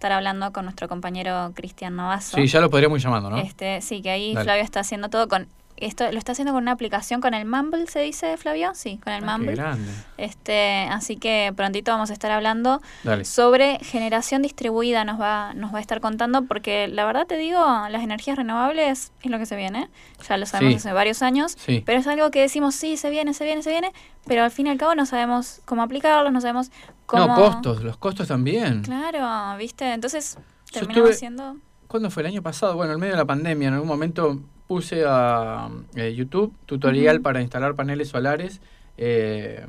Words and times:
estar 0.00 0.12
hablando 0.12 0.50
con 0.50 0.64
nuestro 0.64 0.88
compañero 0.88 1.52
Cristian 1.54 1.94
Navazo. 1.94 2.34
Sí, 2.34 2.46
ya 2.46 2.62
lo 2.62 2.70
podríamos 2.70 2.98
ir 2.98 3.04
llamando, 3.04 3.28
¿no? 3.28 3.36
Este, 3.36 3.82
sí, 3.82 4.00
que 4.00 4.08
ahí 4.08 4.32
Flavio 4.32 4.62
está 4.62 4.80
haciendo 4.80 5.10
todo 5.10 5.28
con 5.28 5.46
esto 5.80 6.10
lo 6.12 6.18
está 6.18 6.32
haciendo 6.32 6.52
con 6.52 6.62
una 6.62 6.72
aplicación 6.72 7.20
con 7.20 7.34
el 7.34 7.46
Mumble, 7.46 7.86
¿se 7.86 8.00
dice, 8.00 8.36
Flavio? 8.36 8.72
Sí, 8.74 8.98
con 9.02 9.12
el 9.12 9.24
ah, 9.28 9.32
Mumble. 9.36 9.54
Qué 9.54 9.60
grande. 9.60 9.92
Este, 10.16 10.86
así 10.90 11.16
que 11.16 11.52
prontito 11.56 11.90
vamos 11.90 12.10
a 12.10 12.12
estar 12.12 12.30
hablando 12.30 12.80
sobre 13.24 13.78
generación 13.80 14.42
distribuida, 14.42 15.04
nos 15.04 15.20
va, 15.20 15.54
nos 15.54 15.72
va 15.74 15.78
a 15.78 15.80
estar 15.80 16.00
contando, 16.00 16.42
porque 16.42 16.88
la 16.88 17.04
verdad 17.04 17.26
te 17.26 17.36
digo, 17.36 17.60
las 17.88 18.02
energías 18.02 18.36
renovables 18.36 19.12
es 19.22 19.30
lo 19.30 19.38
que 19.38 19.46
se 19.46 19.56
viene, 19.56 19.88
ya 20.28 20.36
lo 20.36 20.46
sabemos 20.46 20.76
hace 20.76 20.92
varios 20.92 21.22
años, 21.22 21.56
pero 21.84 21.98
es 21.98 22.06
algo 22.06 22.30
que 22.30 22.40
decimos, 22.40 22.74
sí, 22.74 22.96
se 22.96 23.10
viene, 23.10 23.34
se 23.34 23.44
viene, 23.44 23.62
se 23.62 23.70
viene, 23.70 23.92
pero 24.26 24.44
al 24.44 24.50
fin 24.50 24.66
y 24.66 24.70
al 24.70 24.78
cabo 24.78 24.94
no 24.94 25.06
sabemos 25.06 25.60
cómo 25.64 25.82
aplicarlo, 25.82 26.30
no 26.30 26.40
sabemos 26.40 26.70
cómo... 27.06 27.26
No, 27.26 27.34
costos, 27.34 27.82
los 27.82 27.96
costos 27.96 28.28
también. 28.28 28.82
Claro, 28.82 29.56
¿viste? 29.58 29.92
Entonces 29.92 30.38
terminamos 30.72 31.16
siendo... 31.16 31.56
¿Cuándo 31.86 32.10
fue 32.10 32.22
el 32.22 32.28
año 32.28 32.42
pasado? 32.42 32.76
Bueno, 32.76 32.92
en 32.92 33.00
medio 33.00 33.14
de 33.14 33.18
la 33.18 33.24
pandemia, 33.24 33.66
en 33.66 33.74
algún 33.74 33.88
momento 33.88 34.38
puse 34.70 35.02
a 35.04 35.68
eh, 35.96 36.14
YouTube 36.14 36.54
tutorial 36.64 37.20
para 37.22 37.42
instalar 37.42 37.74
paneles 37.74 38.06
solares, 38.06 38.60
eh, 38.98 39.66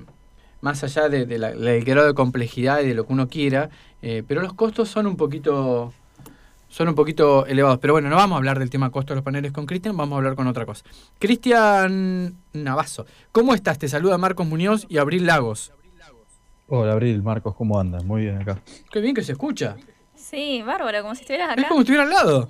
más 0.61 0.83
allá 0.83 1.09
de, 1.09 1.25
del 1.25 1.83
grado 1.83 2.05
de 2.05 2.13
complejidad 2.13 2.81
y 2.81 2.87
de 2.87 2.93
lo 2.93 3.07
que 3.07 3.13
uno 3.13 3.27
quiera, 3.27 3.71
eh, 4.03 4.21
pero 4.27 4.43
los 4.43 4.53
costos 4.53 4.89
son 4.89 5.07
un 5.07 5.17
poquito 5.17 5.91
son 6.69 6.87
un 6.87 6.93
poquito 6.93 7.47
elevados. 7.47 7.79
Pero 7.79 7.93
bueno, 7.93 8.09
no 8.09 8.15
vamos 8.15 8.35
a 8.35 8.37
hablar 8.37 8.59
del 8.59 8.69
tema 8.69 8.91
costo 8.91 9.13
de 9.13 9.15
los 9.15 9.23
paneles 9.23 9.51
con 9.51 9.65
Cristian, 9.65 9.97
vamos 9.97 10.13
a 10.13 10.17
hablar 10.17 10.35
con 10.35 10.45
otra 10.45 10.67
cosa. 10.67 10.85
Cristian 11.17 12.35
Navazo, 12.53 13.07
¿cómo 13.31 13.55
estás? 13.55 13.79
Te 13.79 13.87
saluda 13.87 14.19
Marcos 14.19 14.45
Muñoz 14.45 14.85
y 14.87 14.99
Abril 14.99 15.25
Lagos. 15.25 15.73
Hola 16.67 16.91
Abril, 16.91 17.23
Marcos, 17.23 17.55
¿cómo 17.55 17.79
andas? 17.79 18.03
Muy 18.03 18.21
bien 18.21 18.39
acá. 18.39 18.61
Qué 18.91 19.01
bien 19.01 19.15
que 19.15 19.23
se 19.23 19.31
escucha. 19.31 19.77
Sí, 20.13 20.61
bárbaro, 20.61 21.01
como 21.01 21.15
si 21.15 21.21
estuvieras 21.21 21.53
acá. 21.53 21.61
Es 21.63 21.67
como 21.67 21.79
si 21.79 21.91
estuviera 21.91 22.03
al 22.03 22.09
lado. 22.11 22.49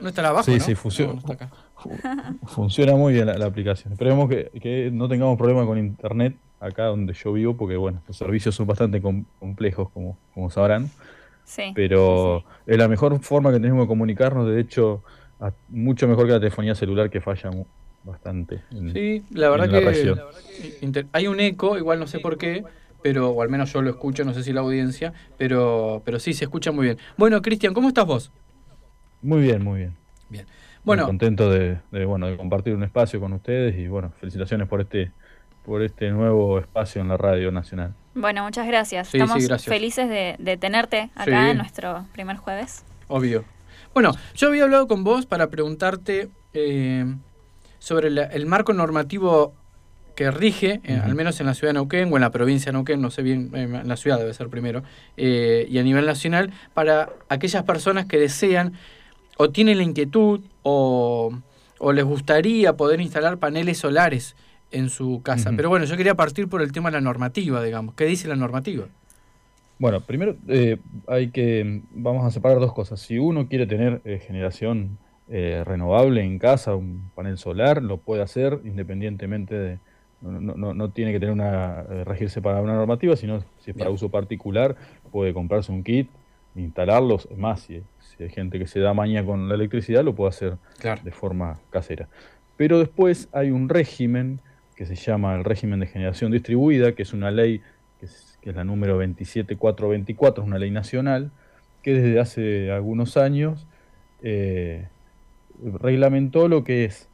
No 0.00 0.08
está 0.08 0.26
abajo. 0.26 0.44
Sí, 0.44 0.58
sí, 0.60 0.74
funciona. 0.74 1.20
Funciona 2.46 2.94
muy 2.94 3.12
bien 3.12 3.26
la, 3.26 3.46
aplicación. 3.46 3.92
Esperemos 3.92 4.28
que, 4.28 4.90
no 4.92 5.08
tengamos 5.08 5.36
problemas 5.38 5.66
con 5.66 5.78
internet 5.78 6.36
acá 6.58 6.84
donde 6.84 7.14
yo 7.14 7.32
vivo, 7.32 7.56
porque 7.56 7.76
bueno, 7.76 8.02
los 8.06 8.16
servicios 8.16 8.54
son 8.54 8.66
bastante 8.66 9.00
complejos, 9.00 9.90
como, 9.90 10.18
como 10.34 10.50
sabrán. 10.50 10.90
Sí, 11.44 11.72
Pero 11.74 12.44
es 12.66 12.78
la 12.78 12.86
mejor 12.86 13.18
forma 13.20 13.50
que 13.50 13.58
tenemos 13.58 13.84
de 13.84 13.88
comunicarnos, 13.88 14.46
de 14.46 14.60
hecho, 14.60 15.02
mucho 15.68 16.06
mejor 16.06 16.26
que 16.26 16.32
la 16.32 16.40
telefonía 16.40 16.74
celular 16.74 17.10
que 17.10 17.20
falla 17.20 17.50
bastante. 18.04 18.62
sí, 18.92 19.24
la 19.30 19.50
verdad, 19.50 19.68
que, 19.68 21.06
hay 21.12 21.26
un 21.26 21.40
eco, 21.40 21.76
igual 21.76 21.98
no 21.98 22.06
sé 22.06 22.20
por 22.20 22.38
qué, 22.38 22.64
pero 23.02 23.30
o 23.30 23.42
al 23.42 23.48
menos 23.48 23.72
yo 23.72 23.82
lo 23.82 23.90
escucho, 23.90 24.24
no 24.24 24.34
sé 24.34 24.42
si 24.42 24.52
la 24.52 24.60
audiencia, 24.60 25.12
pero, 25.38 26.02
pero 26.04 26.18
sí, 26.18 26.34
se 26.34 26.44
escucha 26.44 26.72
muy 26.72 26.86
bien. 26.86 26.98
Bueno, 27.16 27.40
Cristian, 27.42 27.74
¿cómo 27.74 27.88
estás 27.88 28.06
vos? 28.06 28.30
Muy 29.22 29.42
bien, 29.42 29.62
muy 29.62 29.80
bien. 29.80 29.96
Bien. 30.28 30.46
Bueno, 30.84 31.06
contento 31.06 31.50
de, 31.50 31.78
bueno, 32.06 32.26
de 32.26 32.36
compartir 32.36 32.74
un 32.74 32.82
espacio 32.82 33.20
con 33.20 33.32
ustedes 33.32 33.76
y 33.78 33.88
bueno, 33.88 34.12
felicitaciones 34.18 34.68
por 34.68 34.80
este 34.80 35.12
por 35.64 35.82
este 35.82 36.10
nuevo 36.10 36.58
espacio 36.58 37.02
en 37.02 37.08
la 37.08 37.16
Radio 37.16 37.52
Nacional. 37.52 37.94
Bueno, 38.14 38.42
muchas 38.44 38.66
gracias. 38.66 39.14
Estamos 39.14 39.46
felices 39.62 40.08
de, 40.08 40.56
tenerte 40.56 41.10
acá 41.14 41.50
en 41.50 41.58
nuestro 41.58 42.06
primer 42.12 42.36
jueves. 42.36 42.84
Obvio. 43.08 43.44
Bueno, 43.92 44.12
yo 44.34 44.48
había 44.48 44.64
hablado 44.64 44.86
con 44.88 45.04
vos 45.04 45.26
para 45.26 45.48
preguntarte 45.48 46.28
eh, 46.54 47.04
sobre 47.78 48.08
el 48.08 48.46
marco 48.46 48.72
normativo 48.72 49.54
que 50.16 50.30
rige, 50.30 50.80
eh, 50.84 51.00
al 51.02 51.14
menos 51.14 51.40
en 51.40 51.46
la 51.46 51.54
ciudad 51.54 51.70
de 51.70 51.74
Neuquén 51.74 52.12
o 52.12 52.16
en 52.16 52.20
la 52.20 52.30
provincia 52.30 52.72
de 52.72 52.78
Neuquén, 52.78 53.00
no 53.00 53.10
sé 53.10 53.22
bien, 53.22 53.50
eh, 53.54 53.62
en 53.62 53.88
la 53.88 53.96
ciudad 53.96 54.18
debe 54.18 54.34
ser 54.34 54.48
primero, 54.48 54.82
y 55.16 55.78
a 55.78 55.82
nivel 55.82 56.04
nacional, 56.04 56.52
para 56.74 57.10
aquellas 57.28 57.62
personas 57.64 58.06
que 58.06 58.18
desean 58.18 58.74
o 59.36 59.50
tienen 59.50 59.78
la 59.78 59.84
inquietud 59.84 60.40
o, 60.62 61.32
les 61.92 62.04
gustaría 62.04 62.76
poder 62.76 63.00
instalar 63.00 63.38
paneles 63.38 63.78
solares 63.78 64.36
en 64.70 64.90
su 64.90 65.22
casa. 65.22 65.52
Pero 65.56 65.68
bueno, 65.68 65.86
yo 65.86 65.96
quería 65.96 66.14
partir 66.14 66.48
por 66.48 66.62
el 66.62 66.72
tema 66.72 66.90
de 66.90 66.98
la 66.98 67.00
normativa, 67.00 67.62
digamos. 67.62 67.94
¿Qué 67.94 68.04
dice 68.04 68.28
la 68.28 68.36
normativa? 68.36 68.86
Bueno, 69.80 70.02
primero 70.02 70.36
eh, 70.46 70.76
hay 71.06 71.30
que, 71.30 71.80
vamos 71.92 72.26
a 72.26 72.30
separar 72.30 72.60
dos 72.60 72.74
cosas. 72.74 73.00
Si 73.00 73.18
uno 73.18 73.48
quiere 73.48 73.66
tener 73.66 74.02
eh, 74.04 74.18
generación 74.18 74.98
eh, 75.30 75.62
renovable 75.64 76.22
en 76.22 76.38
casa, 76.38 76.74
un 76.74 77.10
panel 77.14 77.38
solar, 77.38 77.82
lo 77.82 77.96
puede 77.96 78.20
hacer 78.20 78.60
independientemente 78.64 79.54
de, 79.54 79.78
no, 80.20 80.74
no, 80.74 80.90
tiene 80.90 81.12
que 81.12 81.20
tener 81.20 81.32
una, 81.32 81.82
regirse 82.04 82.42
para 82.42 82.60
una 82.60 82.74
normativa, 82.74 83.16
sino 83.16 83.42
si 83.60 83.70
es 83.70 83.76
para 83.76 83.88
uso 83.88 84.10
particular, 84.10 84.76
puede 85.10 85.32
comprarse 85.32 85.72
un 85.72 85.82
kit, 85.82 86.10
instalarlos, 86.56 87.26
más 87.38 87.60
si 87.60 87.82
hay 88.24 88.30
gente 88.30 88.58
que 88.58 88.66
se 88.66 88.80
da 88.80 88.94
maña 88.94 89.24
con 89.24 89.48
la 89.48 89.54
electricidad, 89.54 90.04
lo 90.04 90.14
puede 90.14 90.30
hacer 90.30 90.56
de 91.02 91.10
forma 91.10 91.58
casera. 91.70 92.08
Pero 92.56 92.78
después 92.78 93.28
hay 93.32 93.50
un 93.50 93.68
régimen 93.68 94.40
que 94.76 94.86
se 94.86 94.94
llama 94.94 95.36
el 95.36 95.44
régimen 95.44 95.80
de 95.80 95.86
generación 95.86 96.32
distribuida, 96.32 96.92
que 96.92 97.02
es 97.02 97.12
una 97.12 97.30
ley 97.30 97.60
que 97.98 98.06
es, 98.06 98.38
la 98.44 98.64
número 98.64 98.94
27424, 98.98 100.42
es 100.42 100.46
una 100.46 100.58
ley 100.58 100.70
nacional, 100.70 101.30
que 101.82 101.94
desde 101.94 102.18
hace 102.18 102.70
algunos 102.70 103.16
años 103.16 103.66
eh, 104.22 104.88
reglamentó 105.62 106.48
lo 106.48 106.64
que 106.64 106.86
es, 106.86 107.08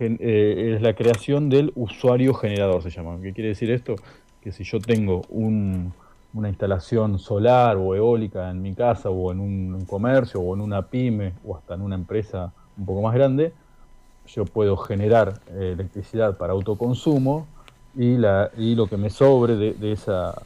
eh, 0.00 0.74
es 0.74 0.82
la 0.82 0.94
creación 0.94 1.48
del 1.48 1.72
usuario 1.74 2.34
generador, 2.34 2.82
se 2.82 2.90
llama. 2.90 3.18
¿Qué 3.22 3.32
quiere 3.32 3.50
decir 3.50 3.70
esto? 3.70 3.96
Que 4.40 4.50
si 4.52 4.64
yo 4.64 4.80
tengo 4.80 5.22
un, 5.28 5.92
una 6.32 6.48
instalación 6.48 7.18
solar 7.18 7.76
o 7.76 7.94
eólica 7.94 8.50
en 8.50 8.62
mi 8.62 8.74
casa 8.74 9.10
o 9.10 9.32
en 9.32 9.40
un, 9.40 9.84
comercio 9.86 10.40
o 10.40 10.54
en 10.54 10.60
una 10.60 10.82
pyme 10.82 11.32
o 11.44 11.56
hasta 11.56 11.74
en 11.74 11.82
una 11.82 11.96
empresa 11.96 12.52
un 12.76 12.86
poco 12.86 13.02
más 13.02 13.14
grande, 13.14 13.52
yo 14.26 14.44
puedo 14.44 14.76
generar 14.76 15.40
eh, 15.50 15.72
electricidad 15.72 16.36
para 16.36 16.52
autoconsumo 16.52 17.46
y, 17.96 18.16
la, 18.16 18.50
y 18.56 18.76
lo 18.76 18.86
que 18.86 18.96
me 18.96 19.10
sobre 19.10 19.56
de, 19.56 19.92
esa, 19.92 20.40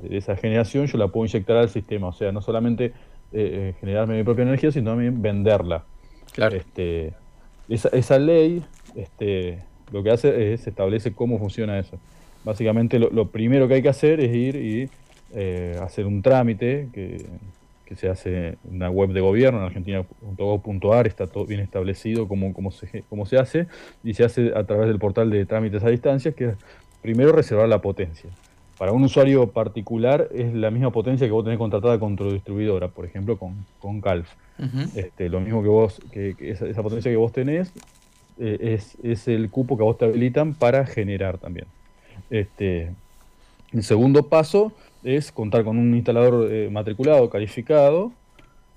de 0.00 0.16
esa 0.16 0.36
generación 0.36 0.86
yo 0.86 0.96
la 0.98 1.08
puedo 1.08 1.26
inyectar 1.26 1.56
al 1.56 1.68
sistema. 1.68 2.08
O 2.08 2.12
sea, 2.12 2.30
no 2.30 2.40
solamente 2.40 2.86
eh, 2.86 2.92
eh, 3.32 3.74
generarme 3.80 4.16
mi 4.16 4.22
propia 4.22 4.42
energía, 4.42 4.70
sino 4.70 4.90
también 4.90 5.20
venderla. 5.20 5.84
Claro. 6.32 6.54
Este, 6.54 7.14
esa, 7.68 7.88
esa 7.88 8.18
ley 8.20 8.64
este, 8.94 9.64
lo 9.90 10.04
que 10.04 10.10
hace 10.12 10.52
es 10.52 10.66
establece 10.68 11.12
cómo 11.12 11.38
funciona 11.40 11.78
eso. 11.80 11.98
Básicamente 12.44 13.00
lo, 13.00 13.10
lo 13.10 13.26
primero 13.26 13.66
que 13.66 13.74
hay 13.74 13.82
que 13.82 13.88
hacer 13.88 14.20
es 14.20 14.32
ir 14.32 14.54
y 14.54 14.88
eh, 15.34 15.78
hacer 15.82 16.06
un 16.06 16.22
trámite 16.22 16.88
que, 16.92 17.26
se 17.94 18.08
hace 18.08 18.48
en 18.48 18.56
una 18.74 18.90
web 18.90 19.10
de 19.10 19.20
gobierno, 19.20 19.60
en 19.60 19.66
argentina.gov.ar, 19.66 21.06
está 21.06 21.28
todo 21.28 21.46
bien 21.46 21.60
establecido 21.60 22.26
cómo, 22.26 22.52
cómo, 22.52 22.72
se, 22.72 23.04
cómo 23.08 23.26
se 23.26 23.38
hace, 23.38 23.68
y 24.02 24.14
se 24.14 24.24
hace 24.24 24.52
a 24.56 24.64
través 24.64 24.88
del 24.88 24.98
portal 24.98 25.30
de 25.30 25.46
trámites 25.46 25.84
a 25.84 25.88
distancia, 25.88 26.32
que 26.32 26.46
es 26.46 26.54
primero 27.00 27.30
reservar 27.30 27.68
la 27.68 27.80
potencia. 27.80 28.28
Para 28.78 28.92
un 28.92 29.04
usuario 29.04 29.48
particular 29.52 30.28
es 30.34 30.52
la 30.52 30.70
misma 30.70 30.90
potencia 30.90 31.26
que 31.26 31.32
vos 31.32 31.44
tenés 31.44 31.58
contratada 31.58 31.98
con 31.98 32.16
tu 32.16 32.30
distribuidora, 32.30 32.88
por 32.88 33.06
ejemplo 33.06 33.38
con, 33.38 33.64
con 33.78 34.00
Calf. 34.00 34.28
este, 34.94 35.28
lo 35.28 35.40
mismo 35.40 35.62
que 35.62 35.68
vos, 35.68 36.00
que, 36.10 36.34
esa, 36.40 36.82
potencia 36.82 37.10
que 37.10 37.16
vos 37.16 37.32
tenés 37.32 37.72
eh, 38.38 38.58
es, 38.60 38.96
es, 39.02 39.28
el 39.28 39.50
cupo 39.50 39.76
que 39.78 39.82
vos 39.82 39.96
te 39.96 40.04
habilitan 40.04 40.54
para 40.54 40.84
generar 40.84 41.38
también. 41.38 41.66
Este, 42.28 42.90
el 43.72 43.82
segundo 43.82 44.28
paso 44.28 44.72
es 45.06 45.30
contar 45.30 45.62
con 45.62 45.78
un 45.78 45.94
instalador 45.94 46.52
eh, 46.52 46.68
matriculado, 46.68 47.30
calificado, 47.30 48.10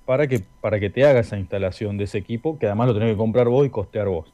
para 0.06 0.28
que, 0.28 0.42
para 0.62 0.80
que 0.80 0.92
te 0.92 1.04
haga 1.04 1.22
esa 1.22 1.40
instalación 1.40 1.98
de 1.98 2.04
ese 2.04 2.20
equipo, 2.20 2.60
que 2.60 2.68
además 2.68 2.88
lo 2.88 2.94
tenés 2.94 3.12
que 3.12 3.18
comprar 3.18 3.48
vos 3.50 3.66
y 3.66 3.70
costear 3.72 4.08
vos. 4.08 4.32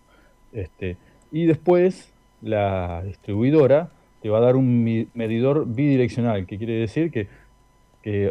Este, 0.52 0.98
y 1.32 1.46
después 1.46 2.14
la 2.42 3.02
distribuidora 3.04 3.90
te 4.22 4.30
va 4.30 4.40
a 4.40 4.42
dar 4.42 4.58
un 4.58 5.08
medidor 5.14 5.66
bidireccional, 5.68 6.46
que 6.46 6.58
quiere 6.58 6.74
decir 6.74 7.12
que, 7.12 7.28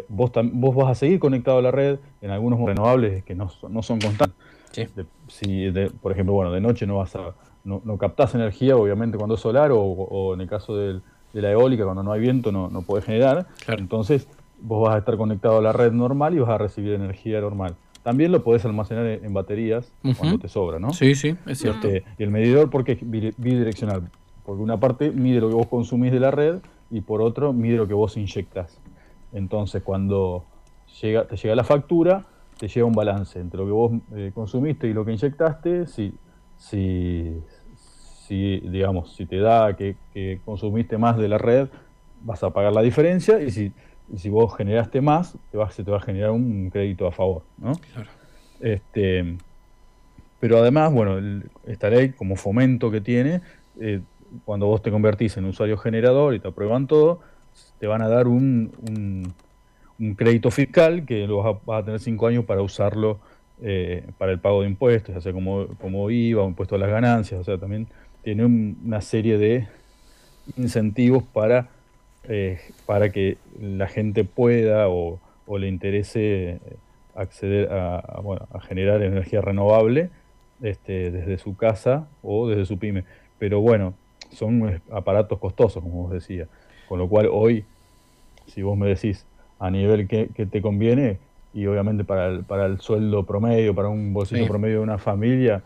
vos, 0.09 0.31
vos 0.53 0.75
vas 0.75 0.91
a 0.91 0.95
seguir 0.95 1.19
conectado 1.19 1.57
a 1.57 1.61
la 1.63 1.71
red 1.71 1.97
en 2.21 2.29
algunos 2.29 2.59
renovables 2.59 3.23
que 3.23 3.33
no, 3.33 3.49
no 3.69 3.81
son 3.81 3.99
constantes. 3.99 4.35
si 5.27 5.71
por 6.01 6.11
ejemplo, 6.11 6.33
bueno, 6.33 6.51
de 6.51 6.61
noche 6.61 6.85
no 6.85 6.97
vas 6.97 7.15
a, 7.15 7.33
no, 7.63 7.81
no 7.83 7.97
captás 7.97 8.35
energía, 8.35 8.77
obviamente 8.77 9.17
cuando 9.17 9.35
es 9.35 9.41
solar, 9.41 9.71
o 9.73 10.33
en 10.35 10.41
el 10.41 10.47
caso 10.47 10.77
del, 10.77 11.01
de 11.35 11.41
la 11.41 11.51
eólica, 11.51 11.83
cuando 11.83 12.01
no 12.01 12.13
hay 12.13 12.21
viento 12.21 12.53
no, 12.53 12.69
no 12.69 12.81
puede 12.81 13.03
generar. 13.03 13.45
Entonces 13.67 14.25
vos 14.61 14.87
vas 14.87 14.95
a 14.95 14.99
estar 14.99 15.17
conectado 15.17 15.57
a 15.57 15.61
la 15.61 15.73
red 15.73 15.91
normal 15.91 16.33
y 16.33 16.39
vas 16.39 16.49
a 16.49 16.57
recibir 16.57 16.93
energía 16.93 17.41
normal. 17.41 17.75
También 18.03 18.31
lo 18.31 18.41
podés 18.41 18.63
almacenar 18.63 19.05
en 19.05 19.33
baterías 19.33 19.91
cuando 20.17 20.39
te 20.39 20.47
sobra, 20.47 20.79
¿no? 20.79 20.93
Sí, 20.93 21.13
sí, 21.13 21.35
es 21.45 21.59
cierto. 21.59 21.87
Este, 21.87 22.05
y 22.17 22.23
el 22.23 22.31
medidor, 22.31 22.69
porque 22.69 22.93
es 22.93 22.99
bidireccional? 23.01 24.03
Porque 24.45 24.63
una 24.63 24.79
parte 24.79 25.11
mide 25.11 25.41
lo 25.41 25.49
que 25.49 25.55
vos 25.55 25.67
consumís 25.67 26.13
de 26.13 26.21
la 26.21 26.31
red 26.31 26.59
y 26.89 27.01
por 27.01 27.21
otro 27.21 27.51
mide 27.51 27.75
lo 27.75 27.87
que 27.87 27.93
vos 27.93 28.15
inyectas. 28.15 28.79
Entonces, 29.33 29.83
cuando 29.83 30.45
llega, 31.01 31.27
te 31.27 31.35
llega 31.35 31.53
la 31.53 31.65
factura, 31.65 32.25
te 32.57 32.69
llega 32.69 32.85
un 32.85 32.93
balance 32.93 33.39
entre 33.39 33.59
lo 33.59 33.65
que 33.65 33.71
vos 33.71 33.91
eh, 34.15 34.31
consumiste 34.33 34.87
y 34.87 34.93
lo 34.93 35.03
que 35.03 35.11
inyectaste. 35.11 35.87
Si, 35.87 36.13
si, 36.55 37.33
si, 38.27 38.59
digamos, 38.59 39.15
si 39.15 39.25
te 39.25 39.37
da 39.39 39.75
que, 39.75 39.95
consumiste 40.45 40.97
más 40.97 41.17
de 41.17 41.27
la 41.27 41.37
red, 41.37 41.67
vas 42.23 42.43
a 42.43 42.49
pagar 42.49 42.73
la 42.73 42.81
diferencia 42.81 43.41
y 43.41 43.51
si, 43.51 43.71
y 44.11 44.17
si 44.17 44.29
vos 44.29 44.55
generaste 44.55 45.01
más, 45.01 45.37
te 45.51 45.57
va, 45.57 45.69
se 45.69 45.83
te 45.83 45.91
va 45.91 45.97
a 45.97 46.01
generar 46.01 46.31
un 46.31 46.69
crédito 46.71 47.07
a 47.07 47.11
favor, 47.11 47.43
¿no? 47.57 47.73
Este, 48.59 49.37
pero 50.39 50.57
además, 50.57 50.91
bueno, 50.91 51.43
esta 51.65 51.89
ley, 51.89 52.09
como 52.09 52.35
fomento 52.35 52.89
que 52.89 53.01
tiene, 53.01 53.41
eh, 53.79 54.01
cuando 54.43 54.65
vos 54.65 54.81
te 54.81 54.91
convertís 54.91 55.37
en 55.37 55.45
usuario 55.45 55.77
generador 55.77 56.33
y 56.33 56.39
te 56.39 56.47
aprueban 56.47 56.87
todo, 56.87 57.19
te 57.79 57.87
van 57.87 58.01
a 58.01 58.07
dar 58.07 58.27
un, 58.27 59.33
un, 59.99 60.15
crédito 60.15 60.51
fiscal 60.51 61.05
que 61.05 61.25
lo 61.25 61.59
vas 61.65 61.79
a, 61.79 61.85
tener 61.85 61.99
cinco 61.99 62.27
años 62.27 62.43
para 62.45 62.61
usarlo 62.61 63.19
eh, 63.61 64.05
para 64.17 64.33
el 64.33 64.39
pago 64.39 64.61
de 64.61 64.67
impuestos, 64.67 65.15
ya 65.15 65.21
sea 65.21 65.31
como, 65.31 65.67
como 65.79 66.09
IVA 66.09 66.43
o 66.43 66.47
impuesto 66.47 66.75
a 66.75 66.77
las 66.77 66.89
ganancias, 66.89 67.39
o 67.39 67.43
sea, 67.43 67.57
también 67.57 67.87
tiene 68.25 68.43
una 68.43 69.01
serie 69.01 69.37
de 69.37 69.67
incentivos 70.57 71.23
para, 71.23 71.69
eh, 72.23 72.59
para 72.87 73.11
que 73.11 73.37
la 73.61 73.87
gente 73.87 74.23
pueda 74.23 74.89
o, 74.89 75.19
le 75.59 75.67
interese 75.67 76.59
acceder 77.13 77.71
a, 77.71 78.19
bueno, 78.23 78.47
a 78.51 78.59
generar 78.61 79.03
energía 79.03 79.41
renovable 79.41 80.09
este, 80.63 81.11
desde 81.11 81.37
su 81.37 81.55
casa 81.55 82.07
o 82.23 82.49
desde 82.49 82.65
su 82.65 82.79
pyme. 82.79 83.03
Pero 83.37 83.61
bueno, 83.61 83.93
son 84.31 84.81
aparatos 84.91 85.37
costosos, 85.37 85.83
como 85.83 86.07
vos 86.07 86.11
decía. 86.11 86.47
Con 86.89 86.97
lo 86.97 87.07
cual 87.07 87.29
hoy, 87.31 87.63
si 88.47 88.63
vos 88.63 88.75
me 88.75 88.87
decís 88.87 89.23
a 89.59 89.69
nivel 89.69 90.07
que, 90.07 90.25
te 90.27 90.63
conviene, 90.63 91.19
y 91.53 91.67
obviamente 91.67 92.03
para 92.03 92.29
el, 92.29 92.43
para 92.43 92.65
el 92.65 92.79
sueldo 92.79 93.23
promedio, 93.23 93.75
para 93.75 93.89
un 93.89 94.15
bolsillo 94.15 94.47
promedio 94.47 94.77
de 94.77 94.83
una 94.83 94.97
familia, 94.97 95.61